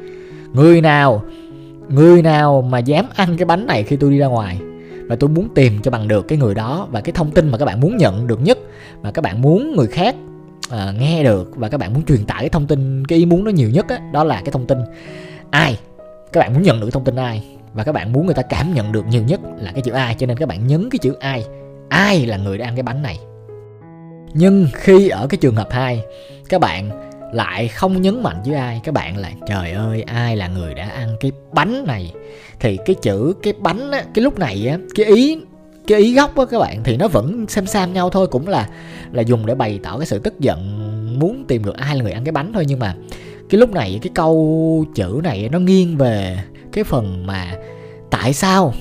Người 0.53 0.81
nào 0.81 1.23
người 1.88 2.23
nào 2.23 2.62
mà 2.62 2.79
dám 2.79 3.06
ăn 3.15 3.37
cái 3.37 3.47
bánh 3.47 3.67
này 3.67 3.82
khi 3.82 3.97
tôi 3.97 4.11
đi 4.11 4.19
ra 4.19 4.26
ngoài? 4.26 4.59
Và 5.06 5.17
tôi 5.17 5.31
muốn 5.31 5.49
tìm 5.55 5.82
cho 5.82 5.91
bằng 5.91 6.09
được 6.09 6.29
cái 6.29 6.38
người 6.38 6.55
đó. 6.55 6.88
Và 6.91 7.00
cái 7.00 7.12
thông 7.12 7.31
tin 7.31 7.49
mà 7.49 7.59
các 7.59 7.65
bạn 7.65 7.81
muốn 7.81 7.97
nhận 7.97 8.26
được 8.26 8.41
nhất 8.43 8.59
mà 9.03 9.11
các 9.11 9.23
bạn 9.23 9.43
muốn 9.43 9.76
người 9.76 9.87
khác 9.87 10.17
à, 10.70 10.93
nghe 11.00 11.25
được 11.25 11.56
và 11.56 11.69
các 11.69 11.79
bạn 11.79 11.94
muốn 11.94 12.05
truyền 12.05 12.25
tải 12.25 12.41
cái 12.41 12.49
thông 12.49 12.67
tin 12.67 13.05
cái 13.06 13.19
ý 13.19 13.26
muốn 13.26 13.44
nó 13.44 13.50
nhiều 13.50 13.70
nhất 13.70 13.88
á, 13.88 13.99
đó 14.12 14.25
là 14.25 14.41
cái 14.44 14.53
thông 14.53 14.67
tin 14.67 14.79
ai? 15.50 15.79
Các 16.32 16.41
bạn 16.41 16.55
muốn 16.55 16.62
nhận 16.62 16.81
được 16.81 16.91
thông 16.93 17.05
tin 17.05 17.17
ai? 17.17 17.44
Và 17.75 17.85
các 17.85 17.93
bạn 17.93 18.12
muốn 18.12 18.26
người 18.26 18.35
ta 18.35 18.43
cảm 18.43 18.75
nhận 18.75 18.93
được 18.93 19.06
nhiều 19.06 19.23
nhất 19.23 19.41
là 19.59 19.73
cái 19.73 19.82
chữ 19.82 19.93
ai? 19.93 20.15
Cho 20.19 20.26
nên 20.26 20.37
các 20.37 20.49
bạn 20.49 20.67
nhấn 20.67 20.88
cái 20.91 20.99
chữ 20.99 21.15
ai. 21.20 21.44
Ai 21.88 22.26
là 22.26 22.37
người 22.37 22.59
đã 22.59 22.67
ăn 22.67 22.76
cái 22.76 22.82
bánh 22.82 23.03
này? 23.03 23.19
Nhưng 24.34 24.69
khi 24.75 25.08
ở 25.08 25.26
cái 25.26 25.38
trường 25.38 25.56
hợp 25.56 25.69
2 25.70 26.02
các 26.48 26.60
bạn 26.60 26.90
lại 27.32 27.69
không 27.69 28.02
nhấn 28.02 28.22
mạnh 28.22 28.42
với 28.46 28.54
ai. 28.54 28.80
Các 28.84 28.94
bạn 28.94 29.16
là, 29.16 29.30
trời 29.48 29.72
ơi, 29.72 30.02
ai 30.02 30.36
là 30.36 30.48
người 30.48 30.75
đã 30.75 30.88
ăn 30.88 31.16
cái 31.20 31.32
bánh 31.52 31.84
này? 31.86 32.12
Thì 32.60 32.78
cái 32.86 32.96
chữ 33.02 33.34
cái 33.42 33.52
bánh 33.52 33.90
á, 33.90 34.04
cái 34.14 34.22
lúc 34.22 34.38
này 34.38 34.66
á, 34.69 34.78
cái 34.94 35.06
ý 35.06 35.38
cái 35.86 35.98
ý 35.98 36.14
gốc 36.14 36.36
á 36.36 36.44
các 36.50 36.58
bạn, 36.58 36.84
thì 36.84 36.96
nó 36.96 37.08
vẫn 37.08 37.46
xem 37.48 37.66
sam 37.66 37.92
nhau 37.92 38.10
thôi. 38.10 38.26
Cũng 38.26 38.48
là 38.48 38.69
là 39.12 39.22
dùng 39.22 39.46
để 39.46 39.54
bày 39.54 39.80
tỏ 39.82 39.98
cái 39.98 40.06
sự 40.06 40.19
tức 40.19 40.40
giận, 40.40 41.19
muốn 41.19 41.44
tìm 41.48 41.64
được 41.64 41.76
ai 41.76 41.96
là 41.96 42.02
người 42.02 42.12
ăn 42.12 42.24
cái 42.24 42.32
bánh 42.32 42.52
thôi. 42.52 42.64
Nhưng 42.69 42.78
mà 42.78 42.94
cái 43.50 43.58
lúc 43.58 43.72
này, 43.72 43.98
cái 44.02 44.10
câu 44.14 44.84
chữ 44.94 45.20
này 45.24 45.48
nó 45.52 45.58
nghiêng 45.58 45.96
về 45.96 46.38
cái 46.72 46.84
phần 46.84 47.26
mà 47.26 47.54
tại 48.10 48.32
sao 48.32 48.74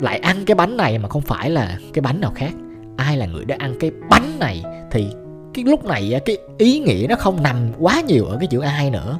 lại 0.00 0.18
ăn 0.18 0.44
cái 0.44 0.54
bánh 0.54 0.76
này 0.76 0.98
mà 0.98 1.08
không 1.08 1.22
phải 1.22 1.50
là 1.50 1.78
cái 1.92 2.02
bánh 2.02 2.20
nào 2.20 2.32
khác 2.34 2.52
ai 2.96 3.16
là 3.16 3.26
người 3.26 3.44
đã 3.44 3.56
ăn 3.58 3.74
cái 3.80 3.90
bánh 4.10 4.38
này 4.38 4.62
thì 4.90 5.08
cái 5.54 5.64
lúc 5.64 5.84
này 5.84 6.20
cái 6.24 6.38
ý 6.58 6.78
nghĩa 6.78 7.06
nó 7.08 7.16
không 7.16 7.42
nằm 7.42 7.72
quá 7.78 8.00
nhiều 8.00 8.24
ở 8.24 8.36
cái 8.40 8.46
chữ 8.46 8.60
ai 8.60 8.90
nữa 8.90 9.18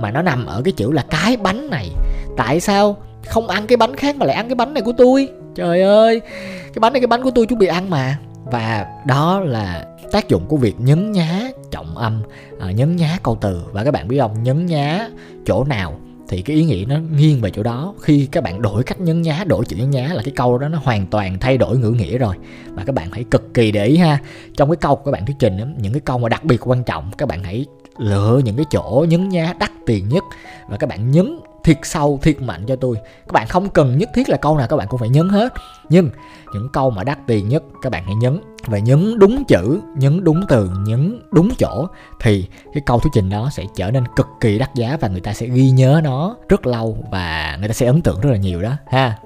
mà 0.00 0.10
nó 0.10 0.22
nằm 0.22 0.46
ở 0.46 0.62
cái 0.64 0.72
chữ 0.72 0.92
là 0.92 1.04
cái 1.10 1.36
bánh 1.36 1.70
này. 1.70 1.90
Tại 2.36 2.60
sao 2.60 2.96
không 3.26 3.48
ăn 3.48 3.66
cái 3.66 3.76
bánh 3.76 3.96
khác 3.96 4.16
mà 4.16 4.26
lại 4.26 4.36
ăn 4.36 4.48
cái 4.48 4.54
bánh 4.54 4.74
này 4.74 4.82
của 4.82 4.92
tôi? 4.98 5.28
Trời 5.54 5.82
ơi 5.82 6.20
cái 6.50 6.80
bánh 6.80 6.92
này 6.92 7.00
cái 7.00 7.06
bánh 7.06 7.22
của 7.22 7.30
tôi 7.30 7.46
chuẩn 7.46 7.58
bị 7.58 7.66
ăn 7.66 7.90
mà. 7.90 8.18
Và 8.44 8.86
đó 9.06 9.40
là 9.40 9.86
tác 10.12 10.28
dụng 10.28 10.42
của 10.48 10.56
việc 10.56 10.74
nhấn 10.78 11.12
nhá 11.12 11.48
trọng 11.70 11.98
âm 11.98 12.22
à, 12.60 12.70
nhấn 12.70 12.96
nhá 12.96 13.18
câu 13.22 13.38
từ. 13.40 13.62
Và 13.72 13.84
các 13.84 13.90
bạn 13.90 14.08
biết 14.08 14.18
không 14.20 14.42
nhấn 14.42 14.66
nhá 14.66 15.08
chỗ 15.46 15.64
nào 15.64 15.98
thì 16.28 16.42
cái 16.42 16.56
ý 16.56 16.64
nghĩa 16.64 16.84
nó 16.88 16.96
nghiêng 17.16 17.40
về 17.40 17.50
chỗ 17.50 17.62
đó. 17.62 17.94
Khi 18.00 18.28
các 18.32 18.44
bạn 18.44 18.62
đổi 18.62 18.82
cách 18.82 19.00
nhấn 19.00 19.22
nhá, 19.22 19.44
đổi 19.46 19.64
chữ 19.64 19.76
nhấn 19.76 19.90
nhá 19.90 20.10
là 20.14 20.22
cái 20.22 20.32
câu 20.36 20.58
đó 20.58 20.68
nó 20.68 20.78
hoàn 20.82 21.06
toàn 21.06 21.38
thay 21.40 21.58
đổi 21.58 21.78
ngữ 21.78 21.90
nghĩa 21.90 22.18
rồi. 22.18 22.34
Và 22.68 22.84
các 22.84 22.94
bạn 22.94 23.08
hãy 23.12 23.24
cực 23.24 23.54
kỳ 23.54 23.72
để 23.72 23.86
ý 23.86 23.96
ha. 23.96 24.18
Trong 24.56 24.70
cái 24.70 24.76
câu 24.76 24.96
của 24.96 25.02
các 25.04 25.10
bạn 25.10 25.26
thuyết 25.26 25.36
trình 25.38 25.56
những 25.78 25.92
cái 25.92 26.00
câu 26.00 26.18
mà 26.18 26.28
đặc 26.28 26.44
biệt 26.44 26.68
quan 26.68 26.84
trọng, 26.84 27.10
các 27.18 27.28
bạn 27.28 27.42
hãy 27.42 27.66
lựa 27.98 28.40
những 28.44 28.56
cái 28.56 28.64
chỗ 28.70 29.06
nhấn 29.08 29.28
nhá 29.28 29.54
đắt 29.58 29.70
tiền 29.86 30.08
nhất 30.08 30.24
và 30.68 30.76
các 30.76 30.88
bạn 30.88 31.10
nhấn 31.10 31.40
thiệt 31.64 31.78
sâu, 31.82 32.18
thiệt 32.22 32.42
mạnh 32.42 32.66
cho 32.66 32.76
tôi. 32.76 32.96
Các 33.26 33.32
bạn 33.32 33.46
không 33.46 33.68
cần 33.68 33.98
nhất 33.98 34.10
thiết 34.14 34.28
là 34.28 34.36
câu 34.36 34.58
nào 34.58 34.66
các 34.68 34.76
bạn 34.76 34.88
cũng 34.88 35.00
phải 35.00 35.08
nhấn 35.08 35.28
hết. 35.28 35.52
Nhưng 35.88 36.10
những 36.54 36.68
câu 36.72 36.90
mà 36.90 37.04
đắt 37.04 37.18
tiền 37.26 37.48
nhất 37.48 37.62
các 37.82 37.92
bạn 37.92 38.04
hãy 38.04 38.14
nhấn 38.14 38.40
và 38.66 38.78
nhấn 38.78 39.18
đúng 39.18 39.44
chữ, 39.44 39.80
nhấn 39.96 40.24
đúng 40.24 40.44
từ, 40.48 40.70
nhấn 40.86 41.20
đúng 41.32 41.50
chỗ 41.58 41.86
thì 42.20 42.48
cái 42.74 42.82
câu 42.86 42.98
thuyết 42.98 43.10
trình 43.14 43.30
đó 43.30 43.48
sẽ 43.52 43.64
trở 43.76 43.90
nên 43.90 44.04
cực 44.16 44.26
kỳ 44.40 44.58
đắt 44.58 44.74
giá 44.74 44.96
và 45.00 45.08
người 45.08 45.20
ta 45.20 45.32
sẽ 45.32 45.46
ghi 45.46 45.70
nhớ 45.70 46.00
nó 46.04 46.36
rất 46.48 46.66
lâu 46.66 46.98
và 47.10 47.56
người 47.58 47.68
ta 47.68 47.74
sẽ 47.74 47.86
ấn 47.86 48.02
tượng 48.02 48.20
rất 48.20 48.30
là 48.30 48.36
nhiều 48.36 48.62
đó, 48.62 48.72
ha. 48.86 49.18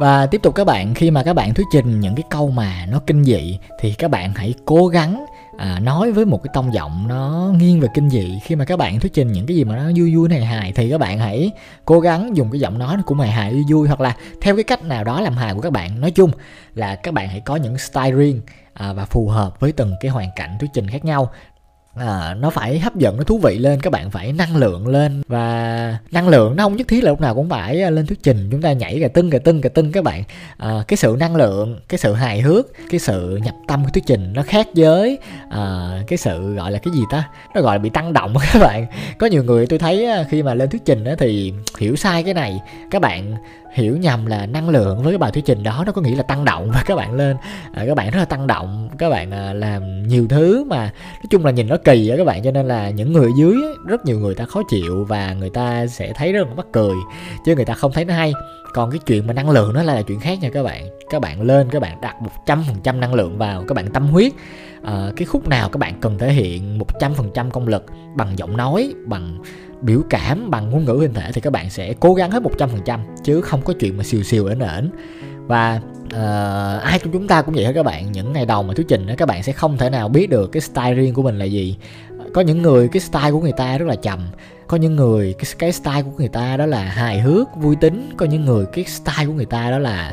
Và 0.00 0.26
tiếp 0.26 0.42
tục 0.42 0.54
các 0.54 0.64
bạn, 0.64 0.94
khi 0.94 1.10
mà 1.10 1.22
các 1.22 1.34
bạn 1.34 1.54
thuyết 1.54 1.66
trình 1.72 2.00
những 2.00 2.14
cái 2.14 2.24
câu 2.30 2.50
mà 2.50 2.86
nó 2.90 3.00
kinh 3.06 3.24
dị 3.24 3.58
thì 3.80 3.92
các 3.92 4.10
bạn 4.10 4.32
hãy 4.36 4.54
cố 4.64 4.86
gắng 4.86 5.26
à, 5.56 5.80
nói 5.82 6.12
với 6.12 6.24
một 6.24 6.42
cái 6.42 6.50
tông 6.54 6.74
giọng 6.74 7.08
nó 7.08 7.52
nghiêng 7.56 7.80
về 7.80 7.88
kinh 7.94 8.10
dị. 8.10 8.38
Khi 8.44 8.56
mà 8.56 8.64
các 8.64 8.76
bạn 8.76 9.00
thuyết 9.00 9.12
trình 9.12 9.32
những 9.32 9.46
cái 9.46 9.56
gì 9.56 9.64
mà 9.64 9.76
nó 9.76 9.90
vui 9.96 10.16
vui 10.16 10.28
này 10.28 10.44
hài 10.44 10.72
thì 10.72 10.90
các 10.90 10.98
bạn 10.98 11.18
hãy 11.18 11.50
cố 11.84 12.00
gắng 12.00 12.36
dùng 12.36 12.50
cái 12.50 12.60
giọng 12.60 12.78
nói 12.78 12.96
của 13.06 13.14
hài 13.14 13.30
hài 13.30 13.52
vui 13.52 13.62
vui. 13.68 13.88
Hoặc 13.88 14.00
là 14.00 14.16
theo 14.40 14.56
cái 14.56 14.64
cách 14.64 14.82
nào 14.82 15.04
đó 15.04 15.20
làm 15.20 15.36
hài 15.36 15.54
của 15.54 15.60
các 15.60 15.72
bạn 15.72 16.00
nói 16.00 16.10
chung 16.10 16.30
là 16.74 16.94
các 16.94 17.14
bạn 17.14 17.28
hãy 17.28 17.40
có 17.40 17.56
những 17.56 17.78
style 17.78 18.10
riêng 18.10 18.40
à, 18.74 18.92
và 18.92 19.04
phù 19.04 19.28
hợp 19.28 19.60
với 19.60 19.72
từng 19.72 19.94
cái 20.00 20.10
hoàn 20.10 20.28
cảnh 20.36 20.56
thuyết 20.60 20.70
trình 20.74 20.88
khác 20.88 21.04
nhau 21.04 21.30
à, 21.94 22.34
nó 22.40 22.50
phải 22.50 22.78
hấp 22.78 22.96
dẫn 22.96 23.16
nó 23.16 23.22
thú 23.22 23.38
vị 23.38 23.58
lên 23.58 23.80
các 23.80 23.90
bạn 23.90 24.10
phải 24.10 24.32
năng 24.32 24.56
lượng 24.56 24.86
lên. 24.86 25.22
Và 25.28 25.98
năng 26.10 26.28
lượng 26.28 26.56
nó 26.56 26.64
không 26.64 26.76
nhất 26.76 26.88
thiết 26.88 27.04
là 27.04 27.10
lúc 27.10 27.20
nào 27.20 27.34
cũng 27.34 27.48
phải 27.48 27.82
à, 27.82 27.90
lên 27.90 28.06
thuyết 28.06 28.22
trình 28.22 28.48
chúng 28.50 28.62
ta 28.62 28.72
nhảy 28.72 29.00
cà 29.00 29.08
tưng 29.08 29.30
cà 29.30 29.38
tưng 29.38 29.60
cà 29.60 29.68
tưng 29.68 29.92
các 29.92 30.04
bạn. 30.04 30.22
À, 30.56 30.70
cái 30.88 30.96
sự 30.96 31.16
năng 31.18 31.36
lượng 31.36 31.80
cái 31.88 31.98
sự 31.98 32.12
hài 32.12 32.40
hước 32.40 32.66
cái 32.90 33.00
sự 33.00 33.40
nhập 33.44 33.54
tâm 33.68 33.84
của 33.84 33.90
thuyết 33.90 34.04
trình 34.06 34.32
nó 34.34 34.42
khác 34.42 34.68
với 34.74 35.18
à, 35.50 35.90
cái 36.06 36.16
sự 36.16 36.54
gọi 36.54 36.72
là 36.72 36.78
cái 36.78 36.94
gì 36.94 37.02
ta? 37.10 37.28
Nó 37.54 37.60
gọi 37.60 37.74
là 37.74 37.78
bị 37.78 37.90
tăng 37.90 38.12
động 38.12 38.34
các 38.52 38.58
bạn. 38.62 38.86
Có 39.18 39.26
nhiều 39.26 39.44
người 39.44 39.66
tôi 39.66 39.78
thấy 39.78 40.06
à, 40.06 40.24
khi 40.30 40.42
mà 40.42 40.54
lên 40.54 40.70
thuyết 40.70 40.82
trình 40.84 41.04
thì 41.18 41.52
hiểu 41.78 41.96
sai 41.96 42.22
cái 42.22 42.34
này. 42.34 42.60
Các 42.90 43.02
bạn 43.02 43.34
hiểu 43.72 43.96
nhầm 43.96 44.26
là 44.26 44.46
năng 44.46 44.68
lượng 44.68 45.02
với 45.02 45.12
cái 45.12 45.18
bài 45.18 45.30
thuyết 45.30 45.44
trình 45.44 45.62
đó 45.62 45.82
nó 45.86 45.92
có 45.92 46.02
nghĩa 46.02 46.16
là 46.16 46.22
tăng 46.22 46.44
động. 46.44 46.70
Và 46.74 46.82
các 46.86 46.96
bạn 46.96 47.14
lên 47.14 47.36
à, 47.72 47.84
các 47.86 47.94
bạn 47.94 48.10
rất 48.10 48.18
là 48.18 48.24
tăng 48.24 48.46
động 48.46 48.88
các 48.98 49.10
bạn 49.10 49.30
à, 49.30 49.52
làm 49.52 50.08
nhiều 50.08 50.26
thứ 50.28 50.64
mà 50.64 50.82
nói 51.14 51.26
chung 51.30 51.44
là 51.44 51.50
nhìn 51.50 51.68
nó 51.68 51.76
kỳ 51.84 52.08
á 52.08 52.16
các 52.16 52.24
bạn 52.24 52.42
cho 52.42 52.50
nên 52.50 52.68
là 52.68 52.90
những 52.90 53.12
người 53.12 53.30
dưới 53.38 53.56
rất 53.86 54.04
nhiều 54.04 54.18
người 54.18 54.34
ta 54.34 54.44
khó 54.44 54.62
chịu 54.70 55.04
và 55.08 55.32
người 55.32 55.50
ta 55.50 55.86
sẽ 55.86 56.12
thấy 56.14 56.32
rất 56.32 56.48
là 56.48 56.54
mắc 56.54 56.66
cười 56.72 56.94
chứ 57.44 57.56
người 57.56 57.64
ta 57.64 57.74
không 57.74 57.92
thấy 57.92 58.04
nó 58.04 58.14
hay. 58.14 58.32
Còn 58.74 58.90
cái 58.90 59.00
chuyện 59.06 59.26
mà 59.26 59.32
năng 59.32 59.50
lượng 59.50 59.74
nó 59.74 59.82
là 59.82 60.02
chuyện 60.02 60.20
khác 60.20 60.38
nha 60.40 60.50
các 60.52 60.62
bạn. 60.62 60.86
Các 61.10 61.20
bạn 61.20 61.42
lên 61.42 61.68
các 61.70 61.82
bạn 61.82 62.00
đặt 62.00 62.22
một 62.22 62.30
trăm 62.46 62.64
phần 62.66 62.76
trăm 62.82 63.00
năng 63.00 63.14
lượng 63.14 63.38
vào 63.38 63.64
các 63.68 63.74
bạn 63.74 63.86
tâm 63.92 64.08
huyết 64.08 64.32
à, 64.82 65.10
cái 65.16 65.26
khúc 65.26 65.48
nào 65.48 65.68
các 65.68 65.78
bạn 65.78 66.00
cần 66.00 66.18
thể 66.18 66.32
hiện 66.32 66.78
một 66.78 66.98
trăm 67.00 67.14
phần 67.14 67.30
trăm 67.34 67.50
công 67.50 67.68
lực 67.68 67.84
bằng 68.16 68.38
giọng 68.38 68.56
nói 68.56 68.94
bằng 69.06 69.38
biểu 69.82 70.02
cảm 70.10 70.50
bằng 70.50 70.70
ngôn 70.70 70.84
ngữ 70.84 70.98
hình 71.00 71.14
thể 71.14 71.30
thì 71.32 71.40
các 71.40 71.52
bạn 71.52 71.70
sẽ 71.70 71.94
cố 72.00 72.14
gắng 72.14 72.30
hết 72.30 72.42
100% 72.42 72.98
chứ 73.24 73.40
không 73.40 73.62
có 73.62 73.72
chuyện 73.80 73.96
mà 73.96 74.04
xìu 74.04 74.22
xìu 74.22 74.46
ẩn 74.46 74.60
ẩn 74.60 74.90
và 75.46 75.80
uh, 76.06 76.82
ai 76.82 76.98
trong 76.98 77.12
chúng 77.12 77.28
ta 77.28 77.42
cũng 77.42 77.54
vậy 77.54 77.64
hết 77.64 77.72
các 77.74 77.82
bạn. 77.82 78.12
Những 78.12 78.32
ngày 78.32 78.46
đầu 78.46 78.62
mà 78.62 78.74
thuyết 78.74 78.88
trình 78.88 79.06
đó 79.06 79.14
các 79.18 79.26
bạn 79.28 79.42
sẽ 79.42 79.52
không 79.52 79.78
thể 79.78 79.90
nào 79.90 80.08
biết 80.08 80.30
được 80.30 80.52
cái 80.52 80.60
style 80.60 80.94
riêng 80.94 81.14
của 81.14 81.22
mình 81.22 81.38
là 81.38 81.44
gì. 81.44 81.76
Có 82.34 82.40
những 82.40 82.62
người 82.62 82.88
cái 82.88 83.00
style 83.00 83.30
của 83.30 83.40
người 83.40 83.52
ta 83.52 83.78
rất 83.78 83.88
là 83.88 83.96
chậm 83.96 84.20
có 84.72 84.78
những 84.78 84.96
người 84.96 85.34
cái 85.38 85.44
cái 85.58 85.72
style 85.72 86.02
của 86.02 86.10
người 86.18 86.28
ta 86.28 86.56
đó 86.56 86.66
là 86.66 86.82
hài 86.82 87.20
hước 87.20 87.48
vui 87.56 87.76
tính 87.76 88.10
có 88.16 88.26
những 88.26 88.44
người 88.44 88.66
cái 88.72 88.84
style 88.84 89.26
của 89.26 89.32
người 89.32 89.46
ta 89.46 89.70
đó 89.70 89.78
là 89.78 90.12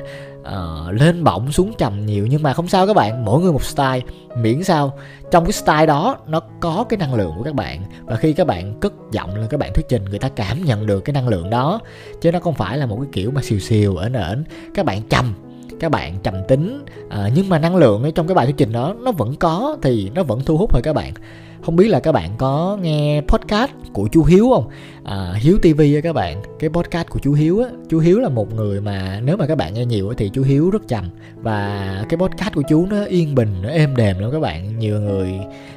uh, 0.49 0.93
lên 1.01 1.23
bổng 1.23 1.51
xuống 1.51 1.73
trầm 1.77 2.05
nhiều 2.05 2.27
nhưng 2.27 2.43
mà 2.43 2.53
không 2.53 2.67
sao 2.67 2.87
các 2.87 2.93
bạn. 2.93 3.25
Mỗi 3.25 3.41
người 3.41 3.51
một 3.51 3.63
style. 3.63 4.01
Miễn 4.37 4.63
sao 4.63 4.97
trong 5.31 5.45
cái 5.45 5.51
style 5.51 5.85
đó 5.85 6.17
nó 6.27 6.41
có 6.59 6.85
cái 6.89 6.97
năng 6.97 7.13
lượng 7.13 7.33
của 7.37 7.43
các 7.43 7.55
bạn. 7.55 7.83
Và 8.05 8.15
khi 8.15 8.33
các 8.33 8.47
bạn 8.47 8.79
cất 8.79 8.93
giọng 9.11 9.35
lên 9.35 9.47
các 9.49 9.59
bạn 9.59 9.73
thuyết 9.73 9.85
trình 9.89 10.05
người 10.05 10.19
ta 10.19 10.29
cảm 10.29 10.65
nhận 10.65 10.85
được 10.85 10.99
cái 10.99 11.13
năng 11.13 11.27
lượng 11.27 11.49
đó. 11.49 11.79
Chứ 12.21 12.31
nó 12.31 12.39
không 12.39 12.53
phải 12.53 12.77
là 12.77 12.85
một 12.85 12.97
cái 13.01 13.09
kiểu 13.11 13.31
mà 13.31 13.41
xìu 13.41 13.59
xìu 13.59 13.95
ở 13.95 14.09
ẩn 14.13 14.43
các 14.75 14.85
bạn 14.85 15.01
trầm 15.09 15.33
các 15.79 15.91
bạn 15.91 16.17
trầm 16.23 16.35
tính. 16.47 16.85
Uh, 17.05 17.13
nhưng 17.35 17.49
mà 17.49 17.59
năng 17.59 17.75
lượng 17.75 18.03
ở 18.03 18.11
trong 18.15 18.27
cái 18.27 18.35
bài 18.35 18.45
thuyết 18.45 18.57
trình 18.57 18.71
đó 18.71 18.95
nó 18.99 19.11
vẫn 19.11 19.35
có 19.35 19.77
thì 19.81 20.11
nó 20.15 20.23
vẫn 20.23 20.41
thu 20.45 20.57
hút 20.57 20.69
thôi 20.73 20.81
các 20.83 20.93
bạn 20.93 21.13
không 21.61 21.75
biết 21.75 21.87
là 21.87 21.99
các 21.99 22.11
bạn 22.11 22.31
có 22.37 22.77
nghe 22.81 23.21
podcast 23.27 23.71
của 23.93 24.07
chú 24.11 24.23
Hiếu 24.23 24.49
không? 24.53 24.69
À, 25.03 25.33
Hiếu 25.35 25.57
TV 25.61 25.79
á 25.79 26.01
các 26.03 26.13
bạn. 26.13 26.41
Cái 26.59 26.69
podcast 26.69 27.07
của 27.07 27.19
chú 27.19 27.33
Hiếu 27.33 27.63
á 27.63 27.69
chú 27.89 27.99
Hiếu 27.99 28.19
là 28.19 28.29
một 28.29 28.53
người 28.53 28.81
mà 28.81 29.21
nếu 29.23 29.37
mà 29.37 29.47
các 29.47 29.57
bạn 29.57 29.73
nghe 29.73 29.85
nhiều 29.85 30.13
thì 30.17 30.29
chú 30.33 30.43
Hiếu 30.43 30.69
rất 30.69 30.87
trầm. 30.87 31.09
Và 31.35 32.05
cái 32.09 32.17
podcast 32.17 32.53
của 32.53 32.63
chú 32.69 32.85
nó 32.85 33.03
yên 33.03 33.35
bình 33.35 33.49
nó 33.61 33.69
êm 33.69 33.95
đềm 33.95 34.19
lắm 34.19 34.31
các 34.31 34.39
bạn. 34.39 34.79
Nhiều 34.79 34.99
người 34.99 35.33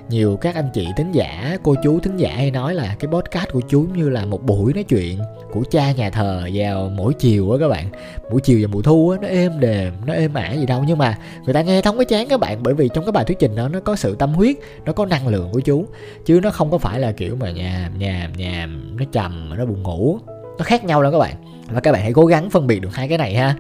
nhiều 0.09 0.37
các 0.37 0.55
anh 0.55 0.69
chị 0.75 0.89
thính 0.97 1.13
giả 1.13 1.57
cô 1.63 1.75
chú 1.83 2.01
thính 2.01 2.17
giả 2.17 2.31
hay 2.37 2.51
nói 2.51 2.75
là 2.75 2.97
cái 2.99 3.09
podcast 3.13 3.49
của 3.53 3.61
chú 3.69 3.87
như 3.97 4.09
là 4.09 4.25
một 4.25 4.43
buổi 4.43 4.73
nói 4.75 4.85
chuyện 4.85 5.19
của 5.53 5.63
cha 5.71 5.93
nhà 5.93 6.11
thờ 6.11 6.49
vào 6.55 6.91
mỗi 6.97 7.15
chiều 7.15 7.51
á 7.51 7.59
các 7.61 7.69
bạn. 7.69 7.87
Buổi 8.31 8.41
chiều 8.41 8.59
và 8.63 8.69
mùa 8.73 8.83
thu 8.83 9.11
á 9.11 9.19
nó 9.23 9.29
êm 9.29 9.61
đềm 9.61 9.93
nó 10.07 10.15
êm 10.15 10.35
ả 10.35 10.53
gì 10.53 10.67
đâu. 10.67 10.85
Nhưng 10.87 10.99
mà 10.99 11.19
người 11.45 11.55
ta 11.55 11.63
nghe 11.63 11.83
không 11.83 11.99
có 11.99 12.05
chán 12.05 12.29
các 12.29 12.41
bạn 12.41 12.63
bởi 12.63 12.75
vì 12.75 12.89
trong 12.95 13.05
cái 13.05 13.13
bài 13.13 13.25
thuyết 13.25 13.39
trình 13.39 13.57
đó 13.57 13.69
nó 13.69 13.81
có 13.81 13.97
sự 13.97 14.15
tâm 14.15 14.35
huyết 14.35 14.57
nó 14.85 14.93
có 14.93 15.07
năng 15.07 15.29
lượng 15.29 15.49
của 15.53 15.61
chú 15.61 15.72
chứ 16.25 16.41
nó 16.43 16.51
không 16.51 16.71
có 16.71 16.79
phải 16.79 17.01
là 17.01 17.13
kiểu 17.13 17.37
mà 17.41 17.51
nhàm 17.51 17.99
nhàm 17.99 18.33
nhàm 18.33 18.97
nó 18.97 19.05
trầm 19.13 19.55
nó 19.59 19.65
buồn 19.65 19.83
ngủ. 19.83 20.19
Nó 20.59 20.65
khác 20.65 20.85
nhau 20.85 21.03
lắm 21.03 21.13
các 21.13 21.19
bạn. 21.19 21.35
Và 21.71 21.81
các 21.81 21.93
bạn 21.93 22.03
hãy 22.03 22.13
cố 22.13 22.27
gắng 22.27 22.51
phân 22.51 22.67
biệt 22.67 22.81
được 22.81 22.95
hai 22.95 23.09
cái 23.09 23.19
này 23.19 23.35
ha. 23.35 23.57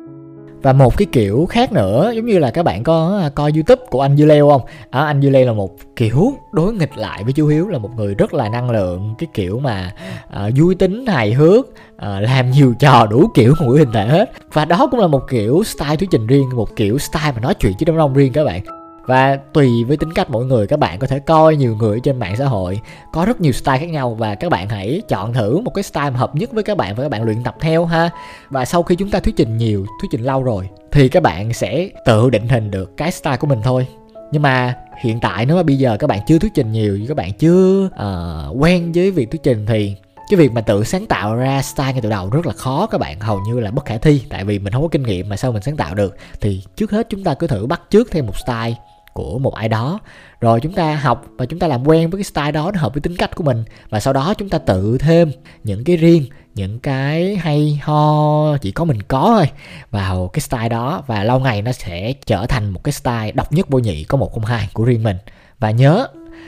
Và 0.63 0.73
một 0.73 0.99
cái 0.99 1.07
kiểu 1.13 1.47
khác 1.51 1.73
nữa 1.73 2.13
giống 2.17 2.27
như 2.27 2.39
là 2.39 2.51
các 2.51 2.63
bạn 2.63 2.83
có 2.83 3.19
à, 3.23 3.29
coi 3.29 3.53
youtube 3.55 3.83
của 3.91 4.01
anh 4.01 4.17
dư 4.17 4.25
leo 4.25 4.49
không? 4.49 4.63
À, 4.91 5.01
anh 5.01 5.23
dư 5.23 5.31
leo 5.31 5.47
là 5.47 5.53
một 5.53 5.77
kiểu 5.97 6.33
đối 6.53 6.73
nghịch 6.73 6.97
lại 6.97 7.25
với 7.25 7.33
chú 7.33 7.47
hiếu 7.47 7.69
là 7.69 7.79
một 7.79 7.91
người 7.97 8.15
rất 8.15 8.35
là 8.35 8.49
năng 8.49 8.71
lượng 8.71 9.15
cái 9.19 9.29
kiểu 9.35 9.59
mà 9.59 9.93
à, 10.31 10.51
vui 10.57 10.75
tính 10.75 11.07
hài 11.07 11.33
hước 11.33 11.67
à, 11.97 12.21
làm 12.21 12.51
nhiều 12.51 12.75
trò 12.79 13.07
đủ 13.11 13.27
kiểu 13.35 13.55
ngữ 13.61 13.77
hình 13.79 13.93
thể 13.93 14.07
hết. 14.07 14.31
Và 14.53 14.65
đó 14.65 14.89
cũng 14.91 15.01
là 15.01 15.07
một 15.07 15.23
kiểu 15.31 15.63
style 15.65 15.97
thuyết 15.97 16.11
trình 16.11 16.27
riêng 16.27 16.49
một 16.55 16.77
kiểu 16.77 16.99
style 16.99 17.33
mà 17.35 17.41
nói 17.41 17.55
chuyện 17.55 17.73
chứ 17.79 17.85
đám 17.87 17.97
đông 17.97 18.15
riêng 18.15 18.33
các 18.33 18.45
bạn 18.45 18.82
và 19.07 19.37
tùy 19.53 19.85
với 19.85 19.97
tính 19.97 20.13
cách 20.13 20.31
mỗi 20.31 20.45
người 20.45 20.67
các 20.67 20.79
bạn 20.79 20.99
có 20.99 21.07
thể 21.07 21.19
coi 21.19 21.57
nhiều 21.57 21.77
người 21.77 22.01
trên 22.01 22.19
mạng 22.19 22.37
xã 22.37 22.47
hội 22.47 22.81
có 23.13 23.25
rất 23.25 23.41
nhiều 23.41 23.53
style 23.53 23.79
khác 23.79 23.91
nhau. 23.91 24.15
Và 24.15 24.35
các 24.35 24.51
bạn 24.51 24.69
hãy 24.69 25.03
chọn 25.09 25.33
thử 25.33 25.59
một 25.59 25.75
cái 25.75 25.83
style 25.83 26.11
hợp 26.11 26.35
nhất 26.35 26.53
với 26.53 26.63
các 26.63 26.77
bạn 26.77 26.95
và 26.95 27.03
các 27.03 27.09
bạn 27.09 27.23
luyện 27.23 27.43
tập 27.43 27.57
theo 27.61 27.85
ha. 27.85 28.11
Và 28.51 28.65
sau 28.65 28.83
khi 28.83 28.97
chúng 28.97 29.11
ta 29.11 29.21
thuyết 29.21 29.37
trình 29.37 29.57
nhiều 29.57 29.87
thuyết 30.01 30.09
trình 30.11 30.23
lâu 30.23 30.43
rồi 30.43 30.69
thì 30.93 31.09
các 31.09 31.23
bạn 31.23 31.53
sẽ 31.53 31.89
tự 32.07 32.31
định 32.31 32.49
hình 32.49 32.71
được 32.71 32.97
cái 32.97 33.13
style 33.13 33.37
của 33.37 33.47
mình 33.47 33.61
thôi. 33.63 33.87
Nhưng 34.33 34.43
mà 34.43 34.75
hiện 35.01 35.21
tại 35.21 35.47
nếu 35.47 35.57
mà 35.57 35.63
bây 35.63 35.77
giờ 35.77 35.97
các 35.97 36.07
bạn 36.07 36.21
chưa 36.27 36.39
thuyết 36.39 36.53
trình 36.55 36.73
nhiều 36.73 36.99
các 37.09 37.17
bạn 37.17 37.33
chưa 37.33 37.85
uh, 37.87 38.63
quen 38.63 38.93
với 38.95 39.11
việc 39.11 39.31
thuyết 39.31 39.43
trình 39.43 39.67
thì 39.67 39.97
cái 40.31 40.39
việc 40.39 40.53
mà 40.53 40.61
tự 40.61 40.85
sáng 40.85 41.07
tạo 41.07 41.37
ra 41.37 41.63
style 41.63 41.93
ngay 41.93 42.01
từ 42.01 42.11
đầu 42.11 42.31
rất 42.31 42.47
là 42.47 42.53
khó 42.53 42.87
các 42.87 42.99
bạn 42.99 43.21
hầu 43.21 43.41
như 43.41 43.61
là 43.61 43.71
bất 43.71 43.85
khả 43.85 43.99
thi. 43.99 44.23
Tại 44.29 44.45
vì 44.45 44.59
mình 44.59 44.73
không 44.73 44.83
có 44.83 44.89
kinh 44.89 45.03
nghiệm 45.03 45.29
mà 45.29 45.37
sao 45.37 45.53
mình 45.53 45.63
sáng 45.63 45.77
tạo 45.77 45.95
được? 45.95 46.17
Thì 46.41 46.63
trước 46.77 46.91
hết 46.91 47.07
chúng 47.11 47.25
ta 47.25 47.35
cứ 47.35 47.47
thử 47.47 47.67
bắt 47.67 47.81
trước 47.91 48.11
thêm 48.11 48.27
một 48.27 48.37
style 48.37 48.75
của 49.15 49.39
một 49.39 49.55
ai 49.55 49.69
đó. 49.69 49.99
Rồi 50.41 50.61
chúng 50.61 50.73
ta 50.73 50.95
học 50.95 51.25
và 51.37 51.47
chúng 51.47 51.59
ta 51.59 51.67
làm 51.67 51.89
quen 51.89 52.11
với 52.11 52.19
cái 52.19 52.25
style 52.25 52.53
đó, 52.53 52.71
nó 52.75 52.81
hợp 52.81 52.95
với 52.95 53.01
tính 53.01 53.17
cách 53.17 53.35
của 53.35 53.45
mình. 53.45 53.65
Và 53.91 54.01
sau 54.01 54.13
đó 54.13 54.35
chúng 54.39 54.49
ta 54.49 54.59
tự 54.59 54.99
thêm 54.99 55.33
những 55.65 55.85
cái 55.85 55.97
riêng, 55.97 56.25
những 56.55 56.79
cái 56.79 57.37
hay 57.37 57.81
ho 57.83 58.57
chỉ 58.57 58.71
có 58.73 58.85
mình 58.85 59.03
có 59.03 59.35
thôi 59.37 59.51
vào 59.91 60.29
cái 60.29 60.41
style 60.41 60.69
đó. 60.69 61.03
Và 61.07 61.25
lâu 61.25 61.41
ngày 61.41 61.63
nó 61.63 61.73
sẽ 61.73 62.13
trở 62.27 62.47
thành 62.47 62.71
một 62.71 62.85
cái 62.85 62.93
style 62.93 63.33
độc 63.33 63.53
nhất 63.53 63.69
vô 63.71 63.79
nhị 63.79 64.05
có 64.05 64.19
một 64.19 64.33
không 64.33 64.45
hai 64.45 64.69
của 64.73 64.85
riêng 64.85 65.03
mình. 65.03 65.17
Và 65.59 65.71
nhớ, 65.71 66.07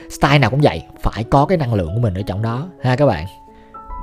style 0.09 0.39
nào 0.39 0.49
cũng 0.49 0.61
vậy, 0.61 0.83
phải 1.01 1.23
có 1.23 1.45
cái 1.45 1.57
năng 1.57 1.73
lượng 1.73 1.91
của 1.95 2.01
mình 2.01 2.13
ở 2.13 2.21
trong 2.21 2.41
đó. 2.41 2.67
Ha 2.83 2.95
các 2.95 3.05
bạn 3.05 3.44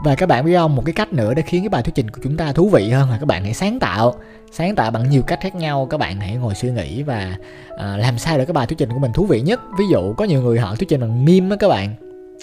và 0.05 0.15
các 0.15 0.27
bạn 0.27 0.45
biết 0.45 0.55
không 0.57 0.77
một 0.77 0.83
cái 0.87 0.93
cách 0.93 1.13
nữa 1.13 1.35
để 1.35 1.43
khiến 1.43 1.63
cái 1.63 1.69
bài 1.69 1.83
thuyết 1.83 1.95
trình 1.95 2.11
của 2.11 2.21
chúng 2.23 2.37
ta 2.37 2.53
thú 2.53 2.69
vị 2.69 2.91
hơn 2.91 3.11
là 3.11 3.19
các 3.19 3.27
bạn 3.27 3.45
hãy 3.45 3.55
sáng 3.55 3.79
tạo. 3.79 4.15
Sáng 4.53 4.75
tạo 4.75 4.91
bằng 4.91 5.11
nhiều 5.11 5.23
cách 5.23 5.39
khác 5.43 5.55
nhau 5.55 5.87
các 5.91 5.99
bạn 5.99 6.21
hãy 6.21 6.35
ngồi 6.35 6.55
suy 6.55 6.71
nghĩ 6.71 7.03
và 7.03 7.37
à, 7.77 7.97
làm 7.97 8.19
sao 8.19 8.39
để 8.39 8.45
cái 8.45 8.53
bài 8.53 8.67
thuyết 8.67 8.79
trình 8.79 8.89
của 8.93 8.99
mình 8.99 9.13
thú 9.13 9.27
vị 9.27 9.41
nhất. 9.41 9.61
Ví 9.79 9.85
dụ 9.93 10.15
có 10.15 10.25
nhiều 10.25 10.43
người 10.43 10.59
họ 10.59 10.75
thuyết 10.75 10.89
trình 10.89 11.01
bằng 11.01 11.25
meme 11.25 11.51
á 11.51 11.57
các 11.57 11.69
bạn. 11.69 11.95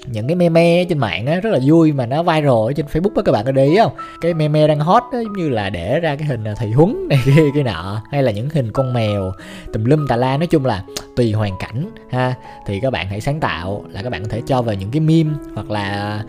Những 0.07 0.27
cái 0.27 0.35
meme 0.35 0.85
trên 0.89 0.97
mạng 0.97 1.25
á 1.25 1.39
rất 1.39 1.49
là 1.49 1.59
vui 1.65 1.91
mà 1.91 2.05
nó 2.05 2.23
viral 2.23 2.49
ở 2.49 2.73
trên 2.75 2.85
facebook 2.85 3.15
á 3.15 3.21
các 3.25 3.31
bạn 3.31 3.45
có 3.45 3.51
để 3.51 3.65
ý 3.65 3.77
không? 3.77 3.91
Cái 4.21 4.33
meme 4.33 4.67
đang 4.67 4.79
hot 4.79 5.03
á 5.11 5.19
giống 5.23 5.33
như 5.33 5.49
là 5.49 5.69
để 5.69 5.99
ra 5.99 6.15
cái 6.15 6.27
hình 6.27 6.43
thầy 6.55 6.71
huấn 6.71 6.95
này 7.09 7.19
kia 7.25 7.43
cái 7.53 7.63
nọ. 7.63 8.01
Hay 8.11 8.23
là 8.23 8.31
những 8.31 8.49
hình 8.49 8.71
con 8.71 8.93
mèo 8.93 9.31
tùm 9.73 9.85
lum 9.85 10.07
tà 10.07 10.15
la. 10.15 10.37
Nói 10.37 10.47
chung 10.47 10.65
là 10.65 10.83
tùy 11.15 11.31
hoàn 11.31 11.53
cảnh 11.59 11.89
ha. 12.11 12.33
Thì 12.67 12.79
các 12.79 12.91
bạn 12.91 13.07
hãy 13.07 13.21
sáng 13.21 13.39
tạo 13.39 13.83
là 13.89 14.03
các 14.03 14.09
bạn 14.09 14.23
có 14.23 14.29
thể 14.31 14.41
cho 14.47 14.61
vào 14.61 14.75
những 14.75 14.91
cái 14.91 14.99
meme 14.99 15.29
hoặc 15.55 15.71
là 15.71 16.19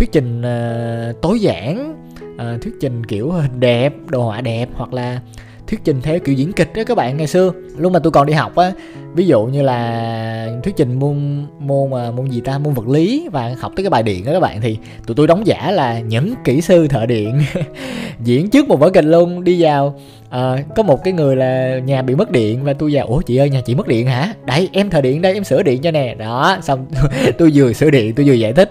thuyết 0.00 0.12
trình 0.12 0.40
uh, 0.40 1.20
tối 1.22 1.40
giản 1.40 1.96
uh, 2.34 2.62
thuyết 2.62 2.74
trình 2.80 3.06
kiểu 3.06 3.30
hình 3.30 3.60
đẹp 3.60 3.94
đồ 4.08 4.22
họa 4.22 4.40
đẹp 4.40 4.68
hoặc 4.74 4.92
là 4.92 5.20
thuyết 5.66 5.80
trình 5.84 6.00
theo 6.02 6.18
kiểu 6.18 6.34
diễn 6.34 6.52
kịch 6.52 6.70
đó 6.74 6.82
các 6.86 6.96
bạn 6.96 7.16
ngày 7.16 7.26
xưa. 7.26 7.52
Lúc 7.76 7.92
mà 7.92 7.98
tôi 7.98 8.12
còn 8.12 8.26
đi 8.26 8.32
học 8.32 8.56
á 8.56 8.72
ví 9.14 9.26
dụ 9.26 9.44
như 9.44 9.62
là 9.62 10.52
thuyết 10.62 10.76
trình 10.76 10.98
môn 10.98 11.46
môn 11.58 11.90
mà 11.90 12.10
môn 12.10 12.30
gì 12.30 12.40
ta 12.40 12.58
môn 12.58 12.74
vật 12.74 12.88
lý 12.88 13.28
và 13.32 13.54
học 13.60 13.72
tới 13.76 13.84
cái 13.84 13.90
bài 13.90 14.02
điện 14.02 14.24
đó 14.24 14.32
các 14.32 14.40
bạn 14.40 14.60
thì 14.60 14.78
tụi 15.06 15.14
tôi 15.14 15.26
đóng 15.26 15.46
giả 15.46 15.70
là 15.70 16.00
những 16.00 16.34
kỹ 16.44 16.60
sư 16.60 16.88
thợ 16.88 17.06
điện. 17.06 17.42
Diễn 18.24 18.50
trước 18.50 18.68
một 18.68 18.80
vở 18.80 18.90
kịch 18.90 19.04
luôn 19.04 19.44
đi 19.44 19.62
vào 19.62 20.00
à, 20.30 20.56
có 20.76 20.82
một 20.82 21.04
cái 21.04 21.12
người 21.12 21.36
là 21.36 21.78
nhà 21.78 22.02
bị 22.02 22.14
mất 22.14 22.30
điện 22.30 22.64
và 22.64 22.72
tôi 22.72 22.90
vào 22.92 23.06
ủa 23.06 23.20
chị 23.20 23.36
ơi 23.36 23.50
nhà 23.50 23.60
chị 23.60 23.74
mất 23.74 23.88
điện 23.88 24.06
hả? 24.06 24.34
Đấy 24.46 24.68
em 24.72 24.90
thờ 24.90 25.00
điện 25.00 25.22
đây 25.22 25.34
em 25.34 25.44
sửa 25.44 25.62
điện 25.62 25.82
cho 25.82 25.90
nè. 25.90 26.14
Đó 26.14 26.58
xong 26.62 26.86
tôi 27.38 27.50
vừa 27.54 27.72
sửa 27.72 27.90
điện 27.90 28.14
tôi 28.14 28.26
vừa 28.26 28.32
giải 28.32 28.52
thích. 28.52 28.70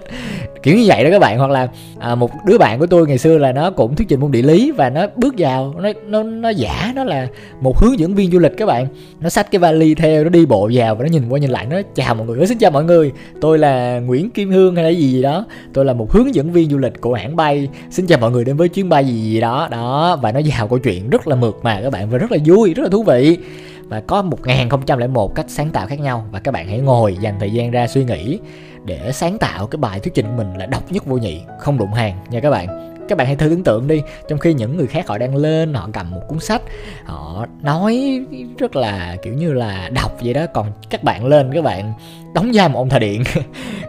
Kiểu 0.64 0.78
như 0.78 0.84
vậy 0.88 1.04
đó 1.04 1.10
các 1.12 1.20
bạn 1.20 1.38
hoặc 1.38 1.52
là 1.52 1.68
à, 2.00 2.16
một 2.16 2.32
đứa 2.46 2.58
bạn 2.58 2.80
của 2.80 2.86
tôi 2.86 3.08
ngày 3.08 3.18
xưa 3.18 3.38
là 3.38 3.52
nó 3.52 3.72
cũng 3.72 3.96
thuyết 3.96 4.08
trình 4.10 4.20
môn 4.20 4.32
địa 4.32 4.42
lý 4.42 4.72
và 4.72 4.90
nó 4.90 5.08
bước 5.16 5.36
vào 5.38 5.74
nó 5.78 5.90
nó 6.08 6.24
nó 6.24 6.50
giả 6.50 6.92
nó 6.96 7.04
là 7.04 7.28
một 7.62 7.80
hướng 7.80 8.00
dẫn 8.00 8.16
viên 8.16 8.32
du 8.32 8.40
lịch 8.40 8.58
các 8.58 8.66
bạn. 8.66 8.88
Nó 9.20 9.30
xách 9.30 9.52
cái 9.52 9.60
vali 9.60 9.96
theo 9.96 10.24
nó 10.24 10.30
đi 10.30 10.46
bộ 10.46 10.70
vào 10.74 10.96
và 10.96 11.04
nó 11.04 11.10
nhìn 11.10 11.30
qua 11.30 11.40
nhìn 11.40 11.52
lại 11.52 11.66
nó 11.66 11.82
chào 11.96 12.16
mọi 12.16 12.28
người 12.28 12.48
xin 12.48 12.58
chào 12.58 12.72
mọi 12.72 12.84
người 12.84 13.12
tôi 13.42 13.58
là 13.58 14.00
Nguyễn 14.00 14.30
Kim 14.30 14.52
Hương 14.52 14.76
hay 14.76 14.84
là 14.84 14.90
gì 14.90 15.12
gì 15.12 15.22
đó. 15.22 15.46
Tôi 15.74 15.86
là 15.86 15.94
một 15.94 16.12
hướng 16.12 16.36
dẫn 16.36 16.52
viên 16.52 16.70
du 16.70 16.78
lịch 16.78 17.02
của 17.02 17.14
hãng 17.14 17.36
bay. 17.36 17.68
Xin 17.90 18.08
chào 18.08 18.20
mọi 18.20 18.32
người 18.32 18.46
đến 18.46 18.58
với 18.58 18.70
chuyến 18.70 18.90
bay 18.90 19.06
gì 19.06 19.14
gì 19.14 19.42
đó. 19.42 19.68
Đó 19.72 20.20
và 20.22 20.32
nó 20.32 20.40
vào 20.46 20.68
câu 20.68 20.80
chuyện 20.80 21.10
rất 21.10 21.28
là 21.28 21.36
mượt 21.36 21.49
mà, 21.62 21.82
các 21.82 21.90
bạn. 21.90 22.10
Và 22.10 22.18
rất 22.18 22.32
là 22.32 22.38
vui, 22.46 22.74
rất 22.74 22.84
là 22.84 22.90
thú 22.90 23.04
vị. 23.04 23.38
Và 23.84 24.02
có 24.08 24.22
1001 24.22 25.36
cách 25.36 25.46
sáng 25.50 25.70
tạo 25.70 25.88
khác 25.88 26.00
nhau. 26.00 26.26
Và 26.32 26.40
các 26.40 26.52
bạn 26.52 26.68
hãy 26.68 26.80
ngồi 26.80 27.18
dành 27.22 27.36
thời 27.40 27.52
gian 27.52 27.72
ra 27.72 27.88
suy 27.88 28.04
nghĩ 28.04 28.40
để 28.86 29.12
sáng 29.12 29.38
tạo 29.38 29.68
cái 29.68 29.78
bài 29.78 30.00
thuyết 30.00 30.14
trình 30.14 30.26
của 30.26 30.38
mình 30.38 30.58
là 30.58 30.66
độc 30.66 30.92
nhất 30.92 31.06
vô 31.06 31.18
nhị, 31.18 31.42
không 31.60 31.78
đụng 31.78 31.94
hàng 31.94 32.18
nha 32.30 32.40
các 32.40 32.50
bạn 32.50 32.89
các 33.10 33.18
bạn 33.18 33.28
hãy 33.28 33.36
thử 33.36 33.50
tưởng 33.50 33.64
tượng 33.64 33.88
đi. 33.88 34.02
Trong 34.28 34.40
khi 34.40 34.54
những 34.54 34.78
người 34.78 34.88
khác 34.88 35.08
họ 35.08 35.18
đang 35.18 35.36
lên, 35.36 35.74
họ 35.74 35.90
cầm 35.94 36.12
một 36.12 36.22
cuốn 36.28 36.40
sách, 36.40 36.62
họ 37.06 37.46
nói 37.62 38.22
rất 38.58 38.76
là 38.76 39.16
kiểu 39.24 39.34
như 39.34 39.54
là 39.54 39.90
đọc 39.94 40.18
vậy 40.22 40.34
đó. 40.34 40.46
Còn 40.54 40.72
các 40.90 41.04
bạn 41.04 41.26
lên, 41.26 41.52
các 41.54 41.64
bạn 41.64 41.94
đóng 42.34 42.52
vai 42.54 42.70
một 42.70 42.80
ông 42.80 42.90
thợ 42.90 43.00
điện. 43.00 43.24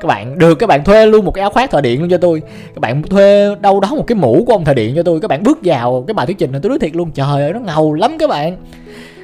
Các 0.01 0.07
bạn, 0.07 0.39
được, 0.39 0.55
các 0.55 0.67
bạn 0.67 0.85
thuê 0.85 1.07
luôn 1.07 1.25
một 1.25 1.31
cái 1.31 1.41
áo 1.43 1.51
khoác 1.51 1.71
thợ 1.71 1.81
điện 1.81 2.01
luôn 2.01 2.11
cho 2.11 2.19
tôi. 2.19 2.43
Các 2.75 2.81
bạn 2.81 3.03
thuê 3.03 3.55
đâu 3.61 3.81
đó 3.81 3.95
một 3.95 4.07
cái 4.07 4.17
mũ 4.17 4.45
của 4.47 4.53
ông 4.53 4.65
thợ 4.65 4.75
điện 4.75 4.93
cho 4.97 5.03
tôi. 5.03 5.21
Các 5.21 5.29
bạn 5.29 5.43
bước 5.43 5.59
vào 5.63 6.05
cái 6.07 6.15
bài 6.15 6.27
thuyết 6.27 6.39
trình 6.39 6.53
này, 6.53 6.61
tôi 6.63 6.71
nói 6.71 6.79
thiệt 6.79 6.97
luôn, 6.97 7.11
trời 7.11 7.43
ơi, 7.43 7.53
nó 7.53 7.61
ngầu 7.61 7.95
lắm 7.95 8.17
các 8.19 8.31
bạn. 8.31 8.57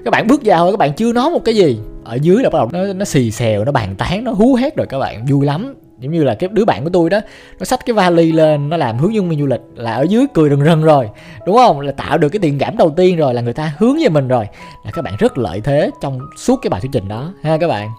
Các 0.04 0.10
bạn 0.10 0.26
bước 0.26 0.40
vào, 0.44 0.70
các 0.70 0.78
bạn 0.78 0.92
chưa 0.92 1.12
nói 1.12 1.30
một 1.30 1.44
cái 1.44 1.56
gì. 1.56 1.78
Ở 2.04 2.18
dưới 2.22 2.42
là 2.42 2.50
bắt 2.50 2.58
đầu 2.58 2.68
nó 2.72 2.92
nó 2.92 3.04
xì 3.04 3.30
xèo, 3.30 3.64
nó 3.64 3.72
bàn 3.72 3.94
tán, 3.98 4.24
nó 4.24 4.32
hú 4.32 4.54
hét 4.54 4.76
rồi 4.76 4.86
các 4.86 4.98
bạn. 4.98 5.26
Vui 5.26 5.46
lắm 5.46 5.85
giống 5.98 6.12
như 6.12 6.24
là 6.24 6.34
cái 6.34 6.50
đứa 6.52 6.64
bạn 6.64 6.84
của 6.84 6.90
tôi 6.92 7.10
đó, 7.10 7.20
nó 7.58 7.64
xách 7.64 7.86
cái 7.86 7.94
vali 7.94 8.32
lên, 8.32 8.68
nó 8.68 8.76
làm 8.76 8.98
hướng 8.98 9.14
dẫn 9.14 9.28
viên 9.28 9.40
du 9.40 9.46
lịch 9.46 9.60
là 9.74 9.92
ở 9.92 10.02
dưới 10.02 10.26
cười 10.34 10.50
rần 10.50 10.64
rần 10.64 10.82
rồi, 10.82 11.08
đúng 11.46 11.56
không? 11.56 11.80
Là 11.80 11.92
tạo 11.92 12.18
được 12.18 12.28
cái 12.28 12.40
tiền 12.40 12.58
cảm 12.58 12.76
đầu 12.76 12.90
tiên 12.96 13.16
rồi, 13.16 13.34
là 13.34 13.40
người 13.40 13.52
ta 13.52 13.72
hướng 13.78 13.96
về 14.02 14.08
mình 14.08 14.28
rồi. 14.28 14.48
Là 14.84 14.90
các 14.90 15.02
bạn 15.02 15.16
rất 15.18 15.38
lợi 15.38 15.60
thế 15.60 15.90
trong 16.00 16.18
suốt 16.36 16.56
cái 16.62 16.70
bài 16.70 16.80
thuyết 16.80 16.90
trình 16.92 17.08
đó, 17.08 17.32
ha 17.42 17.58
các 17.58 17.68
bạn? 17.68 17.90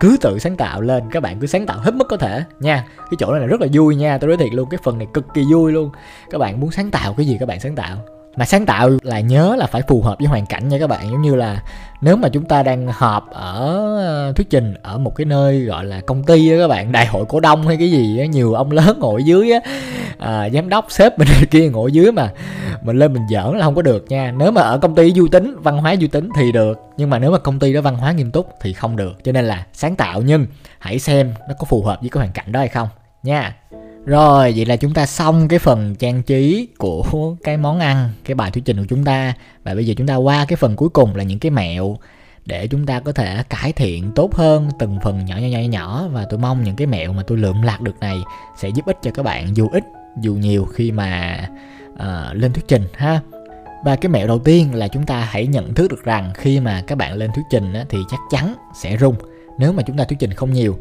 Cứ 0.00 0.16
tự 0.20 0.38
sáng 0.38 0.56
tạo 0.56 0.80
lên, 0.80 1.02
các 1.10 1.22
bạn 1.22 1.40
cứ 1.40 1.46
sáng 1.46 1.66
tạo 1.66 1.78
hết 1.78 1.94
mức 1.94 2.04
có 2.08 2.16
thể, 2.16 2.42
nha. 2.60 2.84
Cái 2.96 3.16
chỗ 3.18 3.32
này 3.32 3.40
là 3.40 3.46
rất 3.46 3.60
là 3.60 3.66
vui 3.72 3.96
nha, 3.96 4.18
tôi 4.18 4.28
nói 4.28 4.36
thiệt 4.36 4.54
luôn, 4.54 4.68
cái 4.70 4.80
phần 4.82 4.98
này 4.98 5.06
cực 5.14 5.24
kỳ 5.34 5.44
vui 5.52 5.72
luôn. 5.72 5.90
Các 6.30 6.38
bạn 6.38 6.60
muốn 6.60 6.70
sáng 6.70 6.90
tạo 6.90 7.14
cái 7.16 7.26
gì 7.26 7.36
các 7.40 7.48
bạn 7.48 7.60
sáng 7.60 7.74
tạo 7.74 7.96
mà 8.36 8.44
sáng 8.44 8.66
tạo 8.66 8.90
là 9.02 9.20
nhớ 9.20 9.56
là 9.58 9.66
phải 9.66 9.82
phù 9.82 10.02
hợp 10.02 10.18
với 10.18 10.28
hoàn 10.28 10.46
cảnh 10.46 10.68
nha 10.68 10.78
các 10.78 10.86
bạn. 10.86 11.10
Giống 11.10 11.22
như 11.22 11.34
là 11.34 11.62
nếu 12.00 12.16
mà 12.16 12.28
chúng 12.28 12.44
ta 12.44 12.62
đang 12.62 12.88
họp 12.92 13.30
ở 13.30 13.66
ờ, 13.98 14.32
thuyết 14.32 14.50
trình 14.50 14.74
ở 14.82 14.98
một 14.98 15.16
cái 15.16 15.24
nơi 15.24 15.60
gọi 15.60 15.84
là 15.84 16.00
công 16.00 16.24
ty 16.24 16.50
á 16.50 16.56
các 16.58 16.68
bạn 16.68 16.92
đại 16.92 17.06
hội 17.06 17.24
cổ 17.28 17.40
đông 17.40 17.66
hay 17.66 17.76
cái 17.76 17.90
gì 17.90 18.18
á 18.18 18.26
nhiều 18.26 18.54
ông 18.54 18.70
lớn 18.70 18.98
ngồi 19.00 19.24
dưới 19.24 19.52
á 19.52 19.60
à, 20.18 20.48
giám 20.50 20.68
đốc 20.68 20.86
sếp 20.88 21.18
bên 21.18 21.28
kia 21.50 21.68
ngồi 21.68 21.92
dưới 21.92 22.12
mà 22.12 22.30
mình 22.82 22.98
lên 22.98 23.12
mình 23.12 23.22
giỡn 23.30 23.58
là 23.58 23.64
không 23.64 23.74
có 23.74 23.82
được 23.82 24.04
nha. 24.08 24.32
Nếu 24.38 24.50
mà 24.50 24.60
ở 24.60 24.78
công 24.78 24.94
ty 24.94 25.12
du 25.12 25.28
tính 25.28 25.56
văn 25.62 25.78
hóa 25.78 25.96
du 26.00 26.06
tính 26.06 26.28
thì 26.36 26.52
được 26.52 26.78
nhưng 26.96 27.10
mà 27.10 27.18
nếu 27.18 27.30
mà 27.30 27.38
công 27.38 27.58
ty 27.58 27.72
đó 27.72 27.80
văn 27.80 27.96
hóa 27.96 28.12
nghiêm 28.12 28.30
túc 28.30 28.54
thì 28.60 28.72
không 28.72 28.96
được. 28.96 29.24
Cho 29.24 29.32
nên 29.32 29.44
là 29.44 29.66
sáng 29.72 29.96
tạo 29.96 30.22
nhưng 30.22 30.46
hãy 30.78 30.98
xem 30.98 31.34
nó 31.48 31.54
có 31.58 31.64
phù 31.64 31.82
hợp 31.82 32.00
với 32.00 32.10
cái 32.10 32.18
hoàn 32.18 32.32
cảnh 32.32 32.52
đó 32.52 32.60
hay 32.60 32.68
không 32.68 32.88
nha. 33.26 33.56
Rồi, 34.04 34.52
vậy 34.56 34.66
là 34.66 34.76
chúng 34.76 34.94
ta 34.94 35.06
xong 35.06 35.48
cái 35.48 35.58
phần 35.58 35.94
trang 35.94 36.22
trí 36.22 36.68
của 36.78 37.36
cái 37.44 37.56
món 37.56 37.78
ăn, 37.78 38.10
cái 38.24 38.34
bài 38.34 38.50
thuyết 38.50 38.64
trình 38.64 38.76
của 38.76 38.86
chúng 38.88 39.04
ta. 39.04 39.34
Và 39.64 39.74
bây 39.74 39.86
giờ 39.86 39.94
chúng 39.96 40.06
ta 40.06 40.16
qua 40.16 40.44
cái 40.48 40.56
phần 40.56 40.76
cuối 40.76 40.88
cùng 40.88 41.16
là 41.16 41.22
những 41.22 41.38
cái 41.38 41.50
mẹo 41.50 41.96
để 42.46 42.66
chúng 42.66 42.86
ta 42.86 43.00
có 43.00 43.12
thể 43.12 43.42
cải 43.48 43.72
thiện 43.72 44.12
tốt 44.14 44.34
hơn 44.34 44.68
từng 44.78 44.98
phần 45.02 45.24
nhỏ 45.24 45.36
nhỏ 45.36 45.46
nhỏ 45.48 45.58
nhỏ 45.58 46.08
và 46.12 46.26
tôi 46.30 46.38
mong 46.38 46.64
những 46.64 46.76
cái 46.76 46.86
mẹo 46.86 47.12
mà 47.12 47.22
tôi 47.26 47.38
lượm 47.38 47.62
lạc 47.62 47.80
được 47.80 48.00
này 48.00 48.16
sẽ 48.56 48.68
giúp 48.68 48.86
ích 48.86 48.96
cho 49.02 49.10
các 49.10 49.22
bạn 49.22 49.56
dù 49.56 49.68
ít 49.72 49.84
dù 50.20 50.34
nhiều 50.34 50.64
khi 50.64 50.92
mà 50.92 51.38
uh, 51.92 52.36
lên 52.36 52.52
thuyết 52.52 52.68
trình 52.68 52.82
ha. 52.94 53.20
Và 53.84 53.96
cái 53.96 54.10
mẹo 54.10 54.26
đầu 54.26 54.38
tiên 54.38 54.74
là 54.74 54.88
chúng 54.88 55.06
ta 55.06 55.20
hãy 55.30 55.46
nhận 55.46 55.74
thức 55.74 55.90
được 55.90 56.04
rằng 56.04 56.32
khi 56.34 56.60
mà 56.60 56.82
các 56.86 56.98
bạn 56.98 57.14
lên 57.14 57.30
thuyết 57.34 57.44
trình 57.50 57.72
á, 57.72 57.84
thì 57.88 57.98
chắc 58.10 58.20
chắn 58.30 58.54
sẽ 58.74 58.96
rung 58.96 59.14
nếu 59.58 59.72
mà 59.72 59.82
chúng 59.86 59.96
ta 59.96 60.04
thuyết 60.04 60.18
trình 60.18 60.32
không 60.32 60.52
nhiều. 60.52 60.78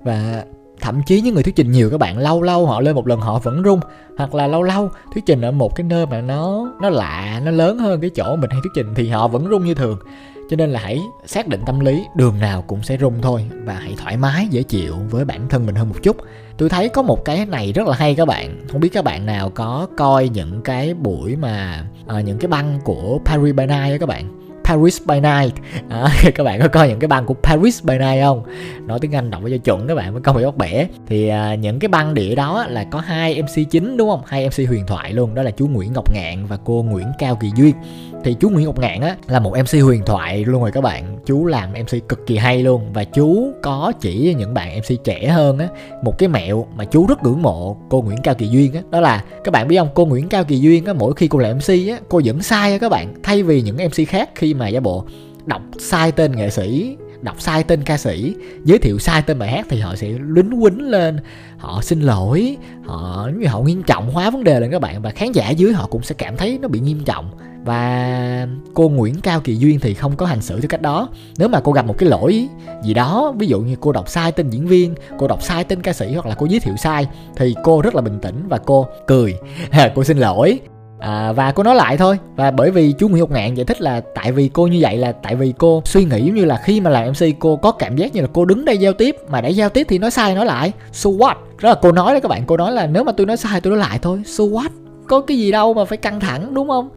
Và 0.00 0.44
thậm 0.82 1.02
chí 1.06 1.20
những 1.20 1.34
người 1.34 1.42
thuyết 1.42 1.56
trình 1.56 1.72
nhiều 1.72 1.90
các 1.90 1.98
bạn 1.98 2.18
lâu 2.18 2.42
lâu 2.42 2.66
họ 2.66 2.80
lên 2.80 2.94
một 2.94 3.06
lần 3.06 3.20
họ 3.20 3.38
vẫn 3.38 3.62
rung. 3.64 3.80
Hoặc 4.16 4.34
là 4.34 4.46
lâu 4.46 4.62
lâu 4.62 4.90
thuyết 5.14 5.26
trình 5.26 5.40
ở 5.40 5.50
một 5.50 5.76
cái 5.76 5.84
nơi 5.84 6.06
mà 6.06 6.20
nó 6.20 6.72
nó 6.82 6.90
lạ 6.90 7.40
nó 7.44 7.50
lớn 7.50 7.78
hơn 7.78 8.00
cái 8.00 8.10
chỗ 8.10 8.36
mình 8.36 8.50
hay 8.50 8.60
thuyết 8.62 8.72
trình 8.74 8.94
thì 8.94 9.08
họ 9.08 9.28
vẫn 9.28 9.48
rung 9.50 9.64
như 9.64 9.74
thường. 9.74 9.98
Cho 10.50 10.56
nên 10.56 10.70
là 10.70 10.80
hãy 10.80 11.00
xác 11.26 11.48
định 11.48 11.60
tâm 11.66 11.80
lý 11.80 12.04
đường 12.16 12.40
nào 12.40 12.62
cũng 12.62 12.82
sẽ 12.82 12.96
rung 13.00 13.14
thôi. 13.22 13.46
Và 13.64 13.74
hãy 13.74 13.94
thoải 13.98 14.16
mái 14.16 14.46
dễ 14.50 14.62
chịu 14.62 14.94
với 15.10 15.24
bản 15.24 15.48
thân 15.48 15.66
mình 15.66 15.74
hơn 15.74 15.88
một 15.88 15.96
chút. 16.02 16.16
Tôi 16.58 16.68
thấy 16.68 16.88
có 16.88 17.02
một 17.02 17.24
cái 17.24 17.46
này 17.46 17.72
rất 17.72 17.86
là 17.88 17.96
hay 17.96 18.14
các 18.14 18.28
bạn. 18.28 18.66
Không 18.72 18.80
biết 18.80 18.92
các 18.92 19.04
bạn 19.04 19.26
nào 19.26 19.50
có 19.50 19.86
coi 19.96 20.28
những 20.28 20.62
cái 20.62 20.94
buổi 20.94 21.36
mà 21.36 21.84
à, 22.06 22.20
những 22.20 22.38
cái 22.38 22.48
băng 22.48 22.80
của 22.84 23.18
Paris 23.24 23.54
by 23.54 23.66
Night 23.66 24.00
các 24.00 24.08
bạn? 24.08 24.41
Paris 24.64 25.02
by 25.06 25.20
Night. 25.20 25.54
À, 25.88 26.08
các 26.34 26.44
bạn 26.44 26.60
có 26.60 26.68
coi 26.68 26.88
những 26.88 26.98
cái 26.98 27.08
băng 27.08 27.26
của 27.26 27.34
Paris 27.34 27.84
by 27.84 27.98
Night 27.98 28.22
không? 28.22 28.42
Nói 28.86 28.98
tiếng 29.00 29.14
Anh 29.14 29.30
đọc 29.30 29.42
cho 29.50 29.56
chuẩn 29.56 29.88
các 29.88 29.94
bạn 29.94 30.12
mới 30.12 30.22
không 30.22 30.36
bị 30.36 30.44
bắt 30.44 30.56
bẻ. 30.56 30.86
Thì 31.06 31.28
à, 31.28 31.54
những 31.54 31.78
cái 31.78 31.88
băng 31.88 32.14
đĩa 32.14 32.34
đó 32.34 32.66
là 32.68 32.84
có 32.84 33.00
hai 33.00 33.42
MC 33.42 33.70
chính 33.70 33.96
đúng 33.96 34.10
không? 34.10 34.22
Hai 34.26 34.48
MC 34.48 34.68
huyền 34.68 34.86
thoại 34.86 35.12
luôn 35.12 35.34
đó 35.34 35.42
là 35.42 35.50
chú 35.50 35.66
Nguyễn 35.66 35.92
Ngọc 35.92 36.14
Ngạn 36.14 36.46
và 36.46 36.58
cô 36.64 36.82
Nguyễn 36.82 37.06
Cao 37.18 37.38
Kỳ 37.40 37.50
Duyên. 37.56 37.74
Thì 38.24 38.36
chú 38.40 38.48
Nguyễn 38.48 38.66
Ngọc 38.66 38.78
Ngạn 38.78 39.00
á 39.00 39.16
là 39.28 39.40
một 39.40 39.54
MC 39.58 39.82
huyền 39.84 40.02
thoại 40.06 40.44
luôn 40.44 40.62
rồi 40.62 40.70
các 40.72 40.80
bạn. 40.80 41.16
Chú 41.26 41.46
làm 41.46 41.72
MC 41.72 42.08
cực 42.08 42.26
kỳ 42.26 42.36
hay 42.36 42.62
luôn 42.62 42.92
và 42.92 43.04
chú 43.04 43.52
có 43.62 43.92
chỉ 44.00 44.34
những 44.38 44.54
bạn 44.54 44.78
MC 44.78 45.04
trẻ 45.04 45.28
hơn 45.28 45.58
á 45.58 45.68
một 46.02 46.18
cái 46.18 46.28
mẹo 46.28 46.66
mà 46.76 46.84
chú 46.84 47.06
rất 47.06 47.22
ngưỡng 47.22 47.42
mộ 47.42 47.76
cô 47.88 48.02
Nguyễn 48.02 48.18
Cao 48.22 48.34
Kỳ 48.34 48.46
Duyên 48.46 48.74
á. 48.74 48.80
Đó 48.90 49.00
là 49.00 49.24
các 49.44 49.50
bạn 49.50 49.68
biết 49.68 49.76
không 49.78 49.88
cô 49.94 50.06
Nguyễn 50.06 50.28
Cao 50.28 50.44
Kỳ 50.44 50.58
Duyên 50.58 50.84
á 50.84 50.92
mỗi 50.92 51.14
khi 51.14 51.28
cô 51.28 51.38
làm 51.38 51.56
MC 51.56 51.68
á 51.68 51.98
cô 52.08 52.18
dẫn 52.18 52.42
sai 52.42 52.72
á 52.72 52.78
các 52.78 52.88
bạn. 52.88 53.14
Thay 53.22 53.42
vì 53.42 53.62
những 53.62 53.76
MC 53.76 54.08
khác 54.08 54.30
khi 54.34 54.51
mà 54.54 54.68
giả 54.68 54.80
bộ 54.80 55.04
đọc 55.46 55.62
sai 55.78 56.12
tên 56.12 56.36
nghệ 56.36 56.50
sĩ, 56.50 56.96
đọc 57.22 57.40
sai 57.40 57.62
tên 57.64 57.82
ca 57.82 57.98
sĩ, 57.98 58.34
giới 58.64 58.78
thiệu 58.78 58.98
sai 58.98 59.22
tên 59.22 59.38
bài 59.38 59.48
hát 59.48 59.66
thì 59.68 59.80
họ 59.80 59.96
sẽ 59.96 60.08
lính 60.08 60.60
quýnh 60.62 60.90
lên, 60.90 61.18
họ 61.58 61.80
xin 61.82 62.00
lỗi, 62.00 62.56
họ 62.84 63.28
như 63.36 63.46
họ 63.46 63.60
nghiêm 63.60 63.82
trọng 63.82 64.10
hóa 64.10 64.30
vấn 64.30 64.44
đề 64.44 64.60
lên 64.60 64.70
các 64.70 64.80
bạn. 64.80 65.02
Và 65.02 65.10
khán 65.10 65.32
giả 65.32 65.50
dưới 65.50 65.72
họ 65.72 65.86
cũng 65.86 66.02
sẽ 66.02 66.14
cảm 66.18 66.36
thấy 66.36 66.58
nó 66.62 66.68
bị 66.68 66.80
nghiêm 66.80 67.04
trọng. 67.04 67.30
Và 67.64 68.48
cô 68.74 68.88
Nguyễn 68.88 69.20
Cao 69.20 69.40
Kỳ 69.40 69.56
Duyên 69.56 69.80
thì 69.80 69.94
không 69.94 70.16
có 70.16 70.26
hành 70.26 70.42
xử 70.42 70.60
theo 70.60 70.68
cách 70.68 70.82
đó. 70.82 71.08
Nếu 71.38 71.48
mà 71.48 71.60
cô 71.60 71.72
gặp 71.72 71.86
một 71.86 71.98
cái 71.98 72.08
lỗi 72.08 72.48
gì 72.82 72.94
đó, 72.94 73.34
ví 73.38 73.46
dụ 73.46 73.60
như 73.60 73.76
cô 73.80 73.92
đọc 73.92 74.08
sai 74.08 74.32
tên 74.32 74.50
diễn 74.50 74.66
viên, 74.66 74.94
cô 75.18 75.28
đọc 75.28 75.42
sai 75.42 75.64
tên 75.64 75.82
ca 75.82 75.92
sĩ 75.92 76.14
hoặc 76.14 76.26
là 76.26 76.34
cô 76.34 76.46
giới 76.46 76.60
thiệu 76.60 76.76
sai, 76.76 77.06
thì 77.36 77.54
cô 77.64 77.82
rất 77.82 77.94
là 77.94 78.00
bình 78.00 78.18
tĩnh 78.22 78.48
và 78.48 78.58
cô 78.58 78.86
cười. 79.06 79.34
Cô 79.94 80.04
xin 80.04 80.18
lỗi 80.18 80.60
à, 81.02 81.32
và 81.32 81.52
cô 81.52 81.62
nói 81.62 81.74
lại 81.74 81.96
thôi. 81.96 82.18
Và 82.36 82.50
bởi 82.50 82.70
vì 82.70 82.92
chú 82.98 83.08
Nguyễn 83.08 83.20
Ngọc 83.20 83.30
Ngạn 83.30 83.54
giải 83.54 83.64
thích 83.64 83.80
là 83.80 84.00
tại 84.14 84.32
vì 84.32 84.48
cô 84.48 84.66
như 84.66 84.78
vậy 84.80 84.96
là 84.96 85.12
tại 85.12 85.34
vì 85.34 85.52
cô 85.58 85.82
suy 85.84 86.04
nghĩ 86.04 86.30
như 86.34 86.44
là 86.44 86.60
khi 86.64 86.80
mà 86.80 86.90
làm 86.90 87.08
MC 87.08 87.26
cô 87.38 87.56
có 87.56 87.72
cảm 87.72 87.96
giác 87.96 88.14
như 88.14 88.20
là 88.20 88.26
cô 88.32 88.44
đứng 88.44 88.64
đây 88.64 88.78
giao 88.78 88.92
tiếp 88.92 89.16
mà 89.28 89.40
để 89.40 89.50
giao 89.50 89.68
tiếp 89.68 89.86
thì 89.90 89.98
nói 89.98 90.10
sai 90.10 90.34
nói 90.34 90.46
lại. 90.46 90.72
So 90.92 91.10
what? 91.10 91.34
Đó 91.62 91.68
là 91.68 91.74
cô 91.82 91.92
nói 91.92 92.14
đó 92.14 92.20
các 92.20 92.28
bạn 92.28 92.42
cô 92.46 92.56
nói 92.56 92.72
là 92.72 92.86
nếu 92.86 93.04
mà 93.04 93.12
tôi 93.12 93.26
nói 93.26 93.36
sai 93.36 93.60
tôi 93.60 93.70
nói 93.70 93.80
lại 93.80 93.98
thôi. 94.02 94.22
So 94.26 94.44
what? 94.44 94.68
Có 95.06 95.20
cái 95.20 95.38
gì 95.38 95.52
đâu 95.52 95.74
mà 95.74 95.84
phải 95.84 95.98
căng 95.98 96.20
thẳng 96.20 96.54
đúng 96.54 96.68
không? 96.68 96.88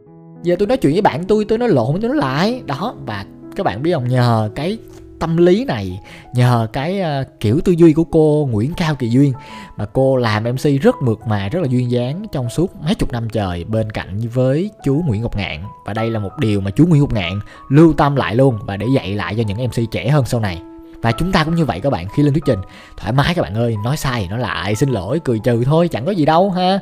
Giờ 0.44 0.56
tôi 0.60 0.68
nói 0.68 0.78
chuyện 0.78 0.94
với 0.94 1.02
bạn 1.02 1.24
tôi 1.24 1.46
tôi 1.46 1.58
nói 1.58 1.70
lộn 1.70 2.02
tôi 2.02 2.10
nói 2.10 2.18
lại. 2.18 2.62
Đó 2.66 2.96
và 3.06 3.26
các 3.56 3.64
bạn 3.64 3.84
biết 3.84 3.94
không? 3.94 4.08
Nhờ 4.10 4.50
cái 4.56 4.78
tâm 5.20 5.38
lý 5.38 5.66
này 5.66 6.00
nhờ 6.34 6.68
cái 6.74 7.00
ờ, 7.00 7.24
kiểu 7.40 7.60
tư 7.66 7.72
duy 7.72 7.94
của 7.94 8.04
cô 8.04 8.48
Nguyễn 8.52 8.74
Cao 8.78 8.96
Kỳ 8.96 9.10
Duyên 9.10 9.34
mà 9.78 9.86
cô 9.86 10.18
làm 10.18 10.44
MC 10.44 10.82
rất 10.82 10.96
mượt 11.02 11.20
mà, 11.28 11.50
rất 11.50 11.60
là 11.60 11.68
duyên 11.70 11.92
dáng 11.92 12.26
trong 12.32 12.50
suốt 12.50 12.76
mấy 12.76 12.96
chục 12.96 13.12
năm 13.12 13.30
trời 13.30 13.64
bên 13.64 13.92
cạnh 13.92 14.20
với 14.34 14.72
chú 14.84 15.04
Nguyễn 15.08 15.22
Ngọc 15.22 15.38
Ngạn. 15.38 15.64
Và 15.86 15.94
đây 15.94 16.10
là 16.10 16.20
một 16.20 16.32
điều 16.40 16.62
mà 16.62 16.72
chú 16.72 16.86
Nguyễn 16.86 17.02
Ngọc 17.02 17.14
Ngạn 17.14 17.40
lưu 17.70 17.94
tâm 17.94 18.16
lại 18.16 18.36
luôn 18.36 18.60
và 18.62 18.78
để 18.78 18.86
dạy 18.96 19.16
lại 19.16 19.36
cho 19.38 19.44
những 19.48 19.68
MC 19.68 19.92
trẻ 19.92 20.10
hơn 20.10 20.26
sau 20.26 20.40
này. 20.40 20.62
Và 21.02 21.12
chúng 21.12 21.32
ta 21.32 21.44
cũng 21.44 21.56
như 21.56 21.66
vậy 21.66 21.80
các 21.80 21.90
bạn, 21.90 22.08
khi 22.16 22.24
lên 22.24 22.34
thuyết 22.34 22.44
trình, 22.46 22.60
thoải 22.98 23.14
mái 23.14 23.34
các 23.34 23.42
bạn 23.42 23.56
ơi, 23.56 23.76
nói 23.84 23.98
sai 23.98 24.22
thì 24.22 24.28
nói 24.28 24.40
lại, 24.40 24.76
xin 24.76 24.90
lỗi, 24.90 25.20
cười 25.24 25.40
trừ 25.40 25.64
thôi, 25.66 25.88
chẳng 25.88 26.06
có 26.06 26.12
gì 26.12 26.26
đâu 26.26 26.50
ha. 26.50 26.80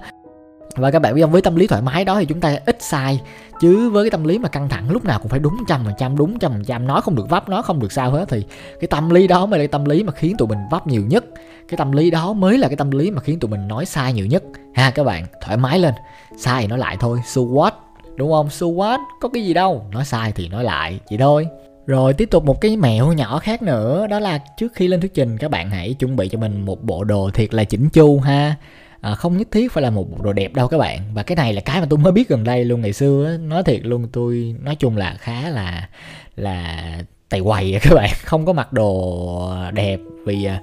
Và 0.76 0.91
các 0.91 1.02
bạn 1.02 1.15
biết 1.15 1.22
không, 1.22 1.32
với 1.32 1.41
tâm 1.41 1.56
lý 1.56 1.67
thoải 1.67 1.82
mái 1.82 2.06
đó 2.06 2.19
thì 2.19 2.26
chúng 2.26 2.39
ta 2.39 2.58
ít 2.65 2.78
sai 2.80 3.22
chứ 3.62 3.89
với 3.89 4.06
cái 4.06 4.12
tâm 4.12 4.24
lý 4.24 4.39
mà 4.39 4.50
căng 4.50 4.70
thẳng, 4.70 4.92
lúc 4.92 5.06
nào 5.06 5.20
cũng 5.20 5.30
phải 5.30 5.39
đúng 5.39 5.58
trăm 5.68 5.82
phần 5.86 5.94
trăm, 5.98 6.18
đúng 6.18 6.39
trăm 6.39 6.52
phần 6.52 6.63
trăm. 6.66 6.88
Nói 6.88 7.02
không 7.02 7.16
được 7.16 7.30
vấp, 7.30 7.50
nói 7.50 7.63
không 7.63 7.80
được 7.80 7.92
sao 7.92 8.12
hết, 8.12 8.26
thì 8.30 8.44
cái 8.80 8.88
tâm 8.88 9.10
lý 9.10 9.28
đó 9.28 9.46
mới 9.46 9.60
là 9.60 9.62
cái 9.62 9.68
tâm 9.68 9.86
lý 9.86 10.04
mà 10.04 10.12
khiến 10.12 10.38
tụi 10.38 10.48
mình 10.48 10.60
vấp 10.72 10.88
nhiều 10.88 11.02
nhất. 11.06 11.26
Cái 11.70 11.78
tâm 11.78 11.92
lý 11.92 12.12
đó 12.12 12.34
mới 12.34 12.58
là 12.58 12.68
cái 12.68 12.78
tâm 12.78 12.92
lý 12.92 13.12
mà 13.12 13.22
khiến 13.22 13.39
tụi 13.39 13.52
mình 13.52 13.68
nói 13.68 13.86
sai 13.86 14.13
nhiều 14.13 14.26
nhất. 14.26 14.44
Ha, 14.76 14.92
các 14.92 15.04
bạn, 15.04 15.26
thoải 15.42 15.58
mái 15.58 15.80
lên. 15.80 15.94
Sai 16.38 16.62
thì 16.62 16.68
nói 16.68 16.80
lại 16.80 16.98
thôi. 17.00 17.20
So 17.26 17.42
what? 17.42 17.72
Đúng 18.16 18.32
không? 18.32 18.50
So 18.50 18.66
what? 18.66 19.00
Có 19.22 19.30
cái 19.30 19.46
gì 19.46 19.54
đâu. 19.54 19.86
Nói 19.92 20.06
sai 20.06 20.32
thì 20.32 20.48
nói 20.48 20.63
lại. 20.63 21.00
Vậy 21.10 21.18
thôi. 21.20 21.48
Rồi, 21.86 22.13
tiếp 22.13 22.26
tục 22.32 22.46
một 22.46 22.62
cái 22.62 22.78
mẹo 22.78 23.13
nhỏ 23.13 23.39
khác 23.39 23.62
nữa. 23.62 24.08
Đó 24.08 24.20
là 24.20 24.38
trước 24.58 24.74
khi 24.74 24.88
lên 24.88 25.02
thuyết 25.02 25.13
trình, 25.13 25.38
các 25.38 25.52
bạn 25.52 25.70
hãy 25.70 25.94
chuẩn 25.94 26.16
bị 26.16 26.30
cho 26.30 26.39
mình 26.39 26.66
một 26.66 26.84
bộ 26.84 27.04
đồ 27.04 27.30
thiệt 27.34 27.54
là 27.54 27.63
chỉnh 27.63 27.89
chu 27.89 28.20
ha 28.20 28.56
à, 29.04 29.16
không 29.16 29.38
nhất 29.38 29.48
thiết 29.52 29.72
phải 29.72 29.82
là 29.82 29.89
một 29.89 30.12
bộ 30.12 30.24
đồ 30.24 30.34
đẹp 30.34 30.54
đâu 30.54 30.68
các 30.68 30.78
bạn. 30.78 31.00
Và 31.13 31.24
cái 31.24 31.36
này 31.36 31.54
là 31.54 31.62
cái 31.62 31.82
mà 31.82 31.88
tôi 31.89 32.00
mới 32.00 32.12
biết 32.12 32.30
gần 32.30 32.44
đây 32.44 32.66
luôn. 32.66 32.82
Ngày 32.82 32.94
xưa 32.94 33.38
nói 33.38 33.63
thiệt 33.63 33.86
luôn 33.86 34.08
tôi 34.13 34.56
nói 34.63 34.76
chung 34.76 34.98
là 34.98 35.16
khá 35.20 35.50
là 35.50 35.89
là 36.36 36.82
tày 37.30 37.42
quầy 37.42 37.80
các 37.82 37.94
bạn. 37.96 38.10
Không 38.24 38.46
có 38.46 38.54
mặc 38.54 38.74
đồ 38.74 39.54
đẹp 39.74 40.00
vì 40.26 40.46
à, 40.46 40.62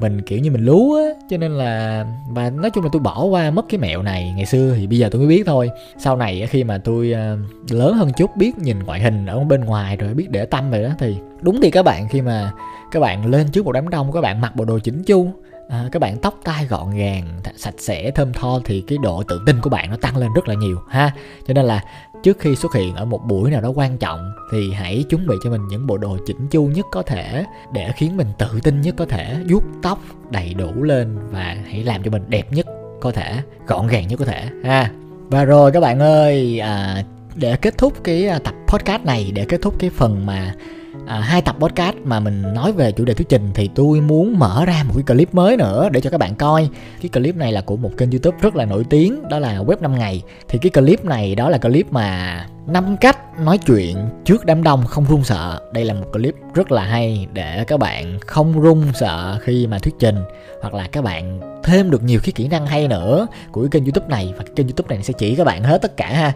mình 0.00 0.22
kiểu 0.22 0.38
như 0.38 0.50
mình 0.50 0.64
lú 0.64 0.94
á. 0.94 1.02
Cho 1.30 1.36
nên 1.36 1.52
là 1.52 2.04
và 2.30 2.50
nói 2.50 2.70
chung 2.70 2.84
là 2.84 2.90
tôi 2.92 3.02
bỏ 3.02 3.24
qua 3.24 3.50
mất 3.50 3.64
cái 3.68 3.78
mẹo 3.78 4.02
này. 4.02 4.32
Ngày 4.36 4.46
xưa 4.46 4.74
thì 4.78 4.86
bây 4.86 4.98
giờ 4.98 5.08
tôi 5.12 5.18
mới 5.18 5.28
biết 5.28 5.42
thôi. 5.46 5.70
Sau 5.98 6.16
này 6.16 6.46
khi 6.50 6.64
mà 6.64 6.78
tôi 6.78 7.12
à, 7.12 7.36
lớn 7.70 7.94
hơn 7.94 8.12
chút 8.16 8.36
biết 8.36 8.58
nhìn 8.58 8.78
ngoại 8.78 9.00
hình 9.00 9.26
ở 9.26 9.44
bên 9.44 9.60
ngoài 9.60 9.96
rồi 9.96 10.14
biết 10.14 10.30
để 10.30 10.46
tâm 10.46 10.70
rồi 10.70 10.82
đó 10.82 10.90
thì 10.98 11.16
đúng 11.40 11.60
thì 11.62 11.70
các 11.70 11.82
bạn 11.82 12.08
khi 12.08 12.20
mà 12.20 12.52
các 12.90 13.00
bạn 13.00 13.26
lên 13.26 13.48
trước 13.52 13.64
một 13.64 13.72
đám 13.72 13.88
đông 13.88 14.12
các 14.12 14.20
bạn 14.20 14.40
mặc 14.40 14.56
bộ 14.56 14.64
đồ 14.64 14.78
chỉnh 14.78 15.02
chu 15.04 15.32
à, 15.72 15.88
các 15.92 15.98
bạn 15.98 16.18
tóc 16.18 16.38
tai 16.44 16.66
gọn 16.66 16.90
gàng 16.96 17.40
sạch 17.56 17.74
sẽ 17.78 18.10
thơm 18.10 18.32
tho 18.32 18.60
thì 18.64 18.84
cái 18.86 18.98
độ 19.02 19.22
tự 19.22 19.42
tin 19.46 19.60
của 19.60 19.70
bạn 19.70 19.90
nó 19.90 19.96
tăng 19.96 20.16
lên 20.16 20.32
rất 20.34 20.48
là 20.48 20.54
nhiều 20.54 20.78
ha. 20.88 21.14
Cho 21.46 21.54
nên 21.54 21.64
là 21.64 21.84
trước 22.22 22.38
khi 22.40 22.56
xuất 22.56 22.74
hiện 22.74 22.94
ở 22.94 23.04
một 23.04 23.20
buổi 23.26 23.50
nào 23.50 23.60
đó 23.60 23.68
quan 23.74 23.98
trọng 23.98 24.32
thì 24.52 24.72
hãy 24.72 25.04
chuẩn 25.08 25.26
bị 25.26 25.34
cho 25.44 25.50
mình 25.50 25.68
những 25.68 25.86
bộ 25.86 25.98
đồ 25.98 26.18
chỉnh 26.26 26.48
chu 26.50 26.64
nhất 26.64 26.86
có 26.92 27.02
thể 27.02 27.44
để 27.72 27.92
khiến 27.96 28.16
mình 28.16 28.26
tự 28.38 28.60
tin 28.62 28.80
nhất 28.80 28.94
có 28.98 29.06
thể 29.06 29.36
vuốt 29.48 29.62
tóc 29.82 29.98
đầy 30.30 30.54
đủ 30.54 30.82
lên 30.82 31.18
và 31.30 31.56
hãy 31.70 31.84
làm 31.84 32.02
cho 32.02 32.10
mình 32.10 32.24
đẹp 32.28 32.52
nhất 32.52 32.66
có 33.00 33.10
thể 33.10 33.42
gọn 33.66 33.86
gàng 33.86 34.08
nhất 34.08 34.18
có 34.18 34.24
thể 34.24 34.48
ha. 34.64 34.90
Và 35.28 35.44
rồi 35.44 35.72
các 35.72 35.80
bạn 35.80 36.00
ơi 36.00 36.58
à, 36.58 37.04
để 37.34 37.56
kết 37.56 37.78
thúc 37.78 38.04
cái 38.04 38.26
à, 38.26 38.38
tập 38.38 38.54
podcast 38.66 39.04
này 39.04 39.32
để 39.34 39.44
kết 39.48 39.62
thúc 39.62 39.74
cái 39.78 39.90
phần 39.90 40.26
mà 40.26 40.54
à, 41.06 41.20
hai 41.20 41.42
tập 41.42 41.56
podcast 41.58 41.96
mà 42.04 42.20
mình 42.20 42.42
nói 42.54 42.72
về 42.72 42.92
chủ 42.92 43.04
đề 43.04 43.14
thuyết 43.14 43.28
trình 43.28 43.50
thì 43.54 43.70
tôi 43.74 44.00
muốn 44.00 44.38
mở 44.38 44.64
ra 44.66 44.84
một 44.88 44.94
cái 44.94 45.02
clip 45.02 45.34
mới 45.34 45.56
nữa 45.56 45.88
để 45.92 46.00
cho 46.00 46.10
các 46.10 46.18
bạn 46.18 46.34
coi. 46.34 46.68
Cái 47.02 47.08
clip 47.08 47.36
này 47.36 47.52
là 47.52 47.60
của 47.60 47.76
một 47.76 47.90
kênh 47.96 48.10
youtube 48.10 48.38
rất 48.40 48.56
là 48.56 48.64
nổi 48.64 48.84
tiếng 48.90 49.28
đó 49.28 49.38
là 49.38 49.58
web 49.58 49.76
5 49.80 49.98
ngày. 49.98 50.22
Thì 50.48 50.58
cái 50.58 50.70
clip 50.70 51.04
này 51.04 51.34
đó 51.34 51.48
là 51.48 51.58
clip 51.58 51.92
mà 51.92 52.46
năm 52.66 52.96
cách 52.96 53.40
nói 53.40 53.58
chuyện 53.58 53.96
trước 54.24 54.44
đám 54.44 54.62
đông 54.62 54.86
không 54.86 55.04
run 55.04 55.24
sợ. 55.24 55.60
Đây 55.72 55.84
là 55.84 55.94
một 55.94 56.06
clip 56.12 56.34
rất 56.54 56.72
là 56.72 56.84
hay 56.84 57.26
để 57.32 57.64
các 57.64 57.78
bạn 57.78 58.18
không 58.26 58.60
run 58.60 58.82
sợ 58.94 59.38
khi 59.42 59.66
mà 59.66 59.78
thuyết 59.78 59.94
trình 59.98 60.16
hoặc 60.60 60.74
là 60.74 60.88
các 60.92 61.04
bạn 61.04 61.40
thêm 61.64 61.90
được 61.90 62.02
nhiều 62.02 62.20
cái 62.22 62.32
kỹ 62.32 62.48
năng 62.48 62.66
hay 62.66 62.88
nữa 62.88 63.26
của 63.52 63.60
cái 63.60 63.70
kênh 63.70 63.84
youtube 63.84 64.08
này. 64.08 64.34
Và 64.36 64.44
cái 64.44 64.52
kênh 64.56 64.66
youtube 64.66 64.94
này 64.94 65.04
sẽ 65.04 65.12
chỉ 65.18 65.34
các 65.34 65.44
bạn 65.44 65.62
hết 65.62 65.82
tất 65.82 65.96
cả 65.96 66.06
ha. 66.06 66.32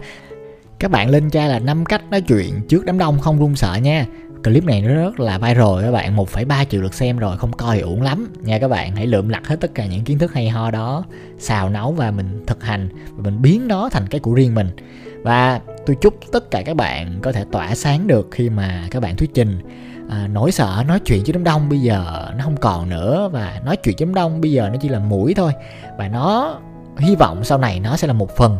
Các 0.79 0.91
bạn 0.91 1.09
lên 1.09 1.29
tra 1.29 1.47
là 1.47 1.59
năm 1.59 1.85
cách 1.85 2.01
nói 2.11 2.21
chuyện 2.21 2.61
trước 2.69 2.85
đám 2.85 2.97
đông 2.97 3.19
không 3.19 3.39
run 3.39 3.55
sợ 3.55 3.75
nha 3.75 4.05
clip 4.43 4.63
này 4.63 4.81
nó 4.81 4.93
rất 4.93 5.19
là 5.19 5.37
viral 5.37 5.81
các 5.81 5.91
bạn 5.91 6.15
1,3 6.15 6.65
triệu 6.65 6.81
lượt 6.81 6.93
xem 6.93 7.17
rồi 7.17 7.37
không 7.37 7.53
coi 7.53 7.75
thì 7.75 7.81
uổng 7.81 8.01
lắm. 8.01 8.27
Nha 8.41 8.59
các 8.59 8.67
bạn 8.67 8.95
hãy 8.95 9.07
lượm 9.07 9.29
lặt 9.29 9.47
hết 9.47 9.55
tất 9.61 9.71
cả 9.75 9.85
những 9.85 10.03
kiến 10.03 10.19
thức 10.19 10.33
hay 10.33 10.49
ho 10.49 10.71
đó 10.71 11.03
xào 11.39 11.69
nấu 11.69 11.91
và 11.91 12.11
mình 12.11 12.43
thực 12.47 12.63
hành 12.63 12.89
và 13.15 13.23
mình 13.23 13.41
biến 13.41 13.67
nó 13.67 13.89
thành 13.89 14.07
cái 14.07 14.19
của 14.19 14.33
riêng 14.33 14.55
mình. 14.55 14.69
Và 15.23 15.61
tôi 15.85 15.95
chúc 16.01 16.19
tất 16.31 16.51
cả 16.51 16.61
các 16.65 16.75
bạn 16.75 17.19
có 17.21 17.31
thể 17.31 17.45
tỏa 17.51 17.75
sáng 17.75 18.07
được 18.07 18.27
khi 18.31 18.49
mà 18.49 18.87
các 18.91 18.99
bạn 18.99 19.15
thuyết 19.15 19.33
trình. 19.33 19.59
À, 20.09 20.27
nỗi 20.33 20.51
sợ 20.51 20.83
nói 20.87 20.99
chuyện 21.05 21.23
với 21.23 21.33
đám 21.33 21.43
đông 21.43 21.69
bây 21.69 21.79
giờ 21.79 22.31
nó 22.37 22.43
không 22.43 22.57
còn 22.57 22.89
nữa 22.89 23.29
và 23.33 23.61
nói 23.65 23.77
chuyện 23.77 23.95
với 23.99 24.05
đám 24.05 24.13
đông 24.13 24.41
bây 24.41 24.51
giờ 24.51 24.69
nó 24.69 24.75
chỉ 24.81 24.89
là 24.89 24.99
mũi 24.99 25.33
thôi. 25.33 25.51
Và 25.97 26.07
nó 26.07 26.59
hy 26.97 27.15
vọng 27.15 27.43
sau 27.43 27.57
này 27.57 27.79
nó 27.79 27.97
sẽ 27.97 28.07
là 28.07 28.13
một 28.13 28.35
phần 28.37 28.57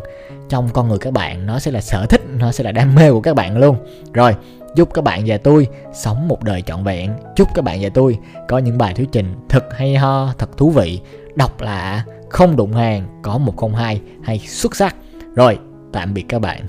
trong 0.48 0.68
con 0.72 0.88
người 0.88 0.98
các 0.98 1.12
bạn 1.12 1.46
nó 1.46 1.58
sẽ 1.58 1.70
là 1.70 1.80
sở 1.80 2.06
thích 2.06 2.22
nó 2.38 2.52
sẽ 2.52 2.64
là 2.64 2.72
đam 2.72 2.94
mê 2.94 3.10
của 3.10 3.20
các 3.20 3.36
bạn 3.36 3.58
luôn. 3.58 3.76
Rồi 4.12 4.34
chúc 4.78 4.94
các 4.94 5.04
bạn 5.04 5.22
và 5.26 5.38
tôi 5.38 5.66
sống 5.92 6.28
một 6.28 6.42
đời 6.42 6.62
trọn 6.62 6.84
vẹn. 6.84 7.12
Chúc 7.36 7.48
các 7.54 7.64
bạn 7.64 7.78
và 7.80 7.88
tôi 7.94 8.18
có 8.48 8.58
những 8.58 8.78
bài 8.78 8.94
thuyết 8.94 9.08
trình 9.12 9.34
thật 9.48 9.64
hay 9.70 9.96
ho, 9.96 10.32
thật 10.38 10.56
thú 10.56 10.70
vị. 10.70 11.00
Đọc 11.34 11.60
lạ, 11.60 12.04
không 12.30 12.56
đụng 12.56 12.72
hàng, 12.72 13.20
có 13.22 13.38
một 13.38 13.56
không 13.56 13.74
hai 13.74 14.00
hay 14.22 14.38
xuất 14.38 14.76
sắc. 14.76 14.96
Rồi, 15.34 15.58
tạm 15.92 16.14
biệt 16.14 16.24
các 16.28 16.38
bạn. 16.38 16.66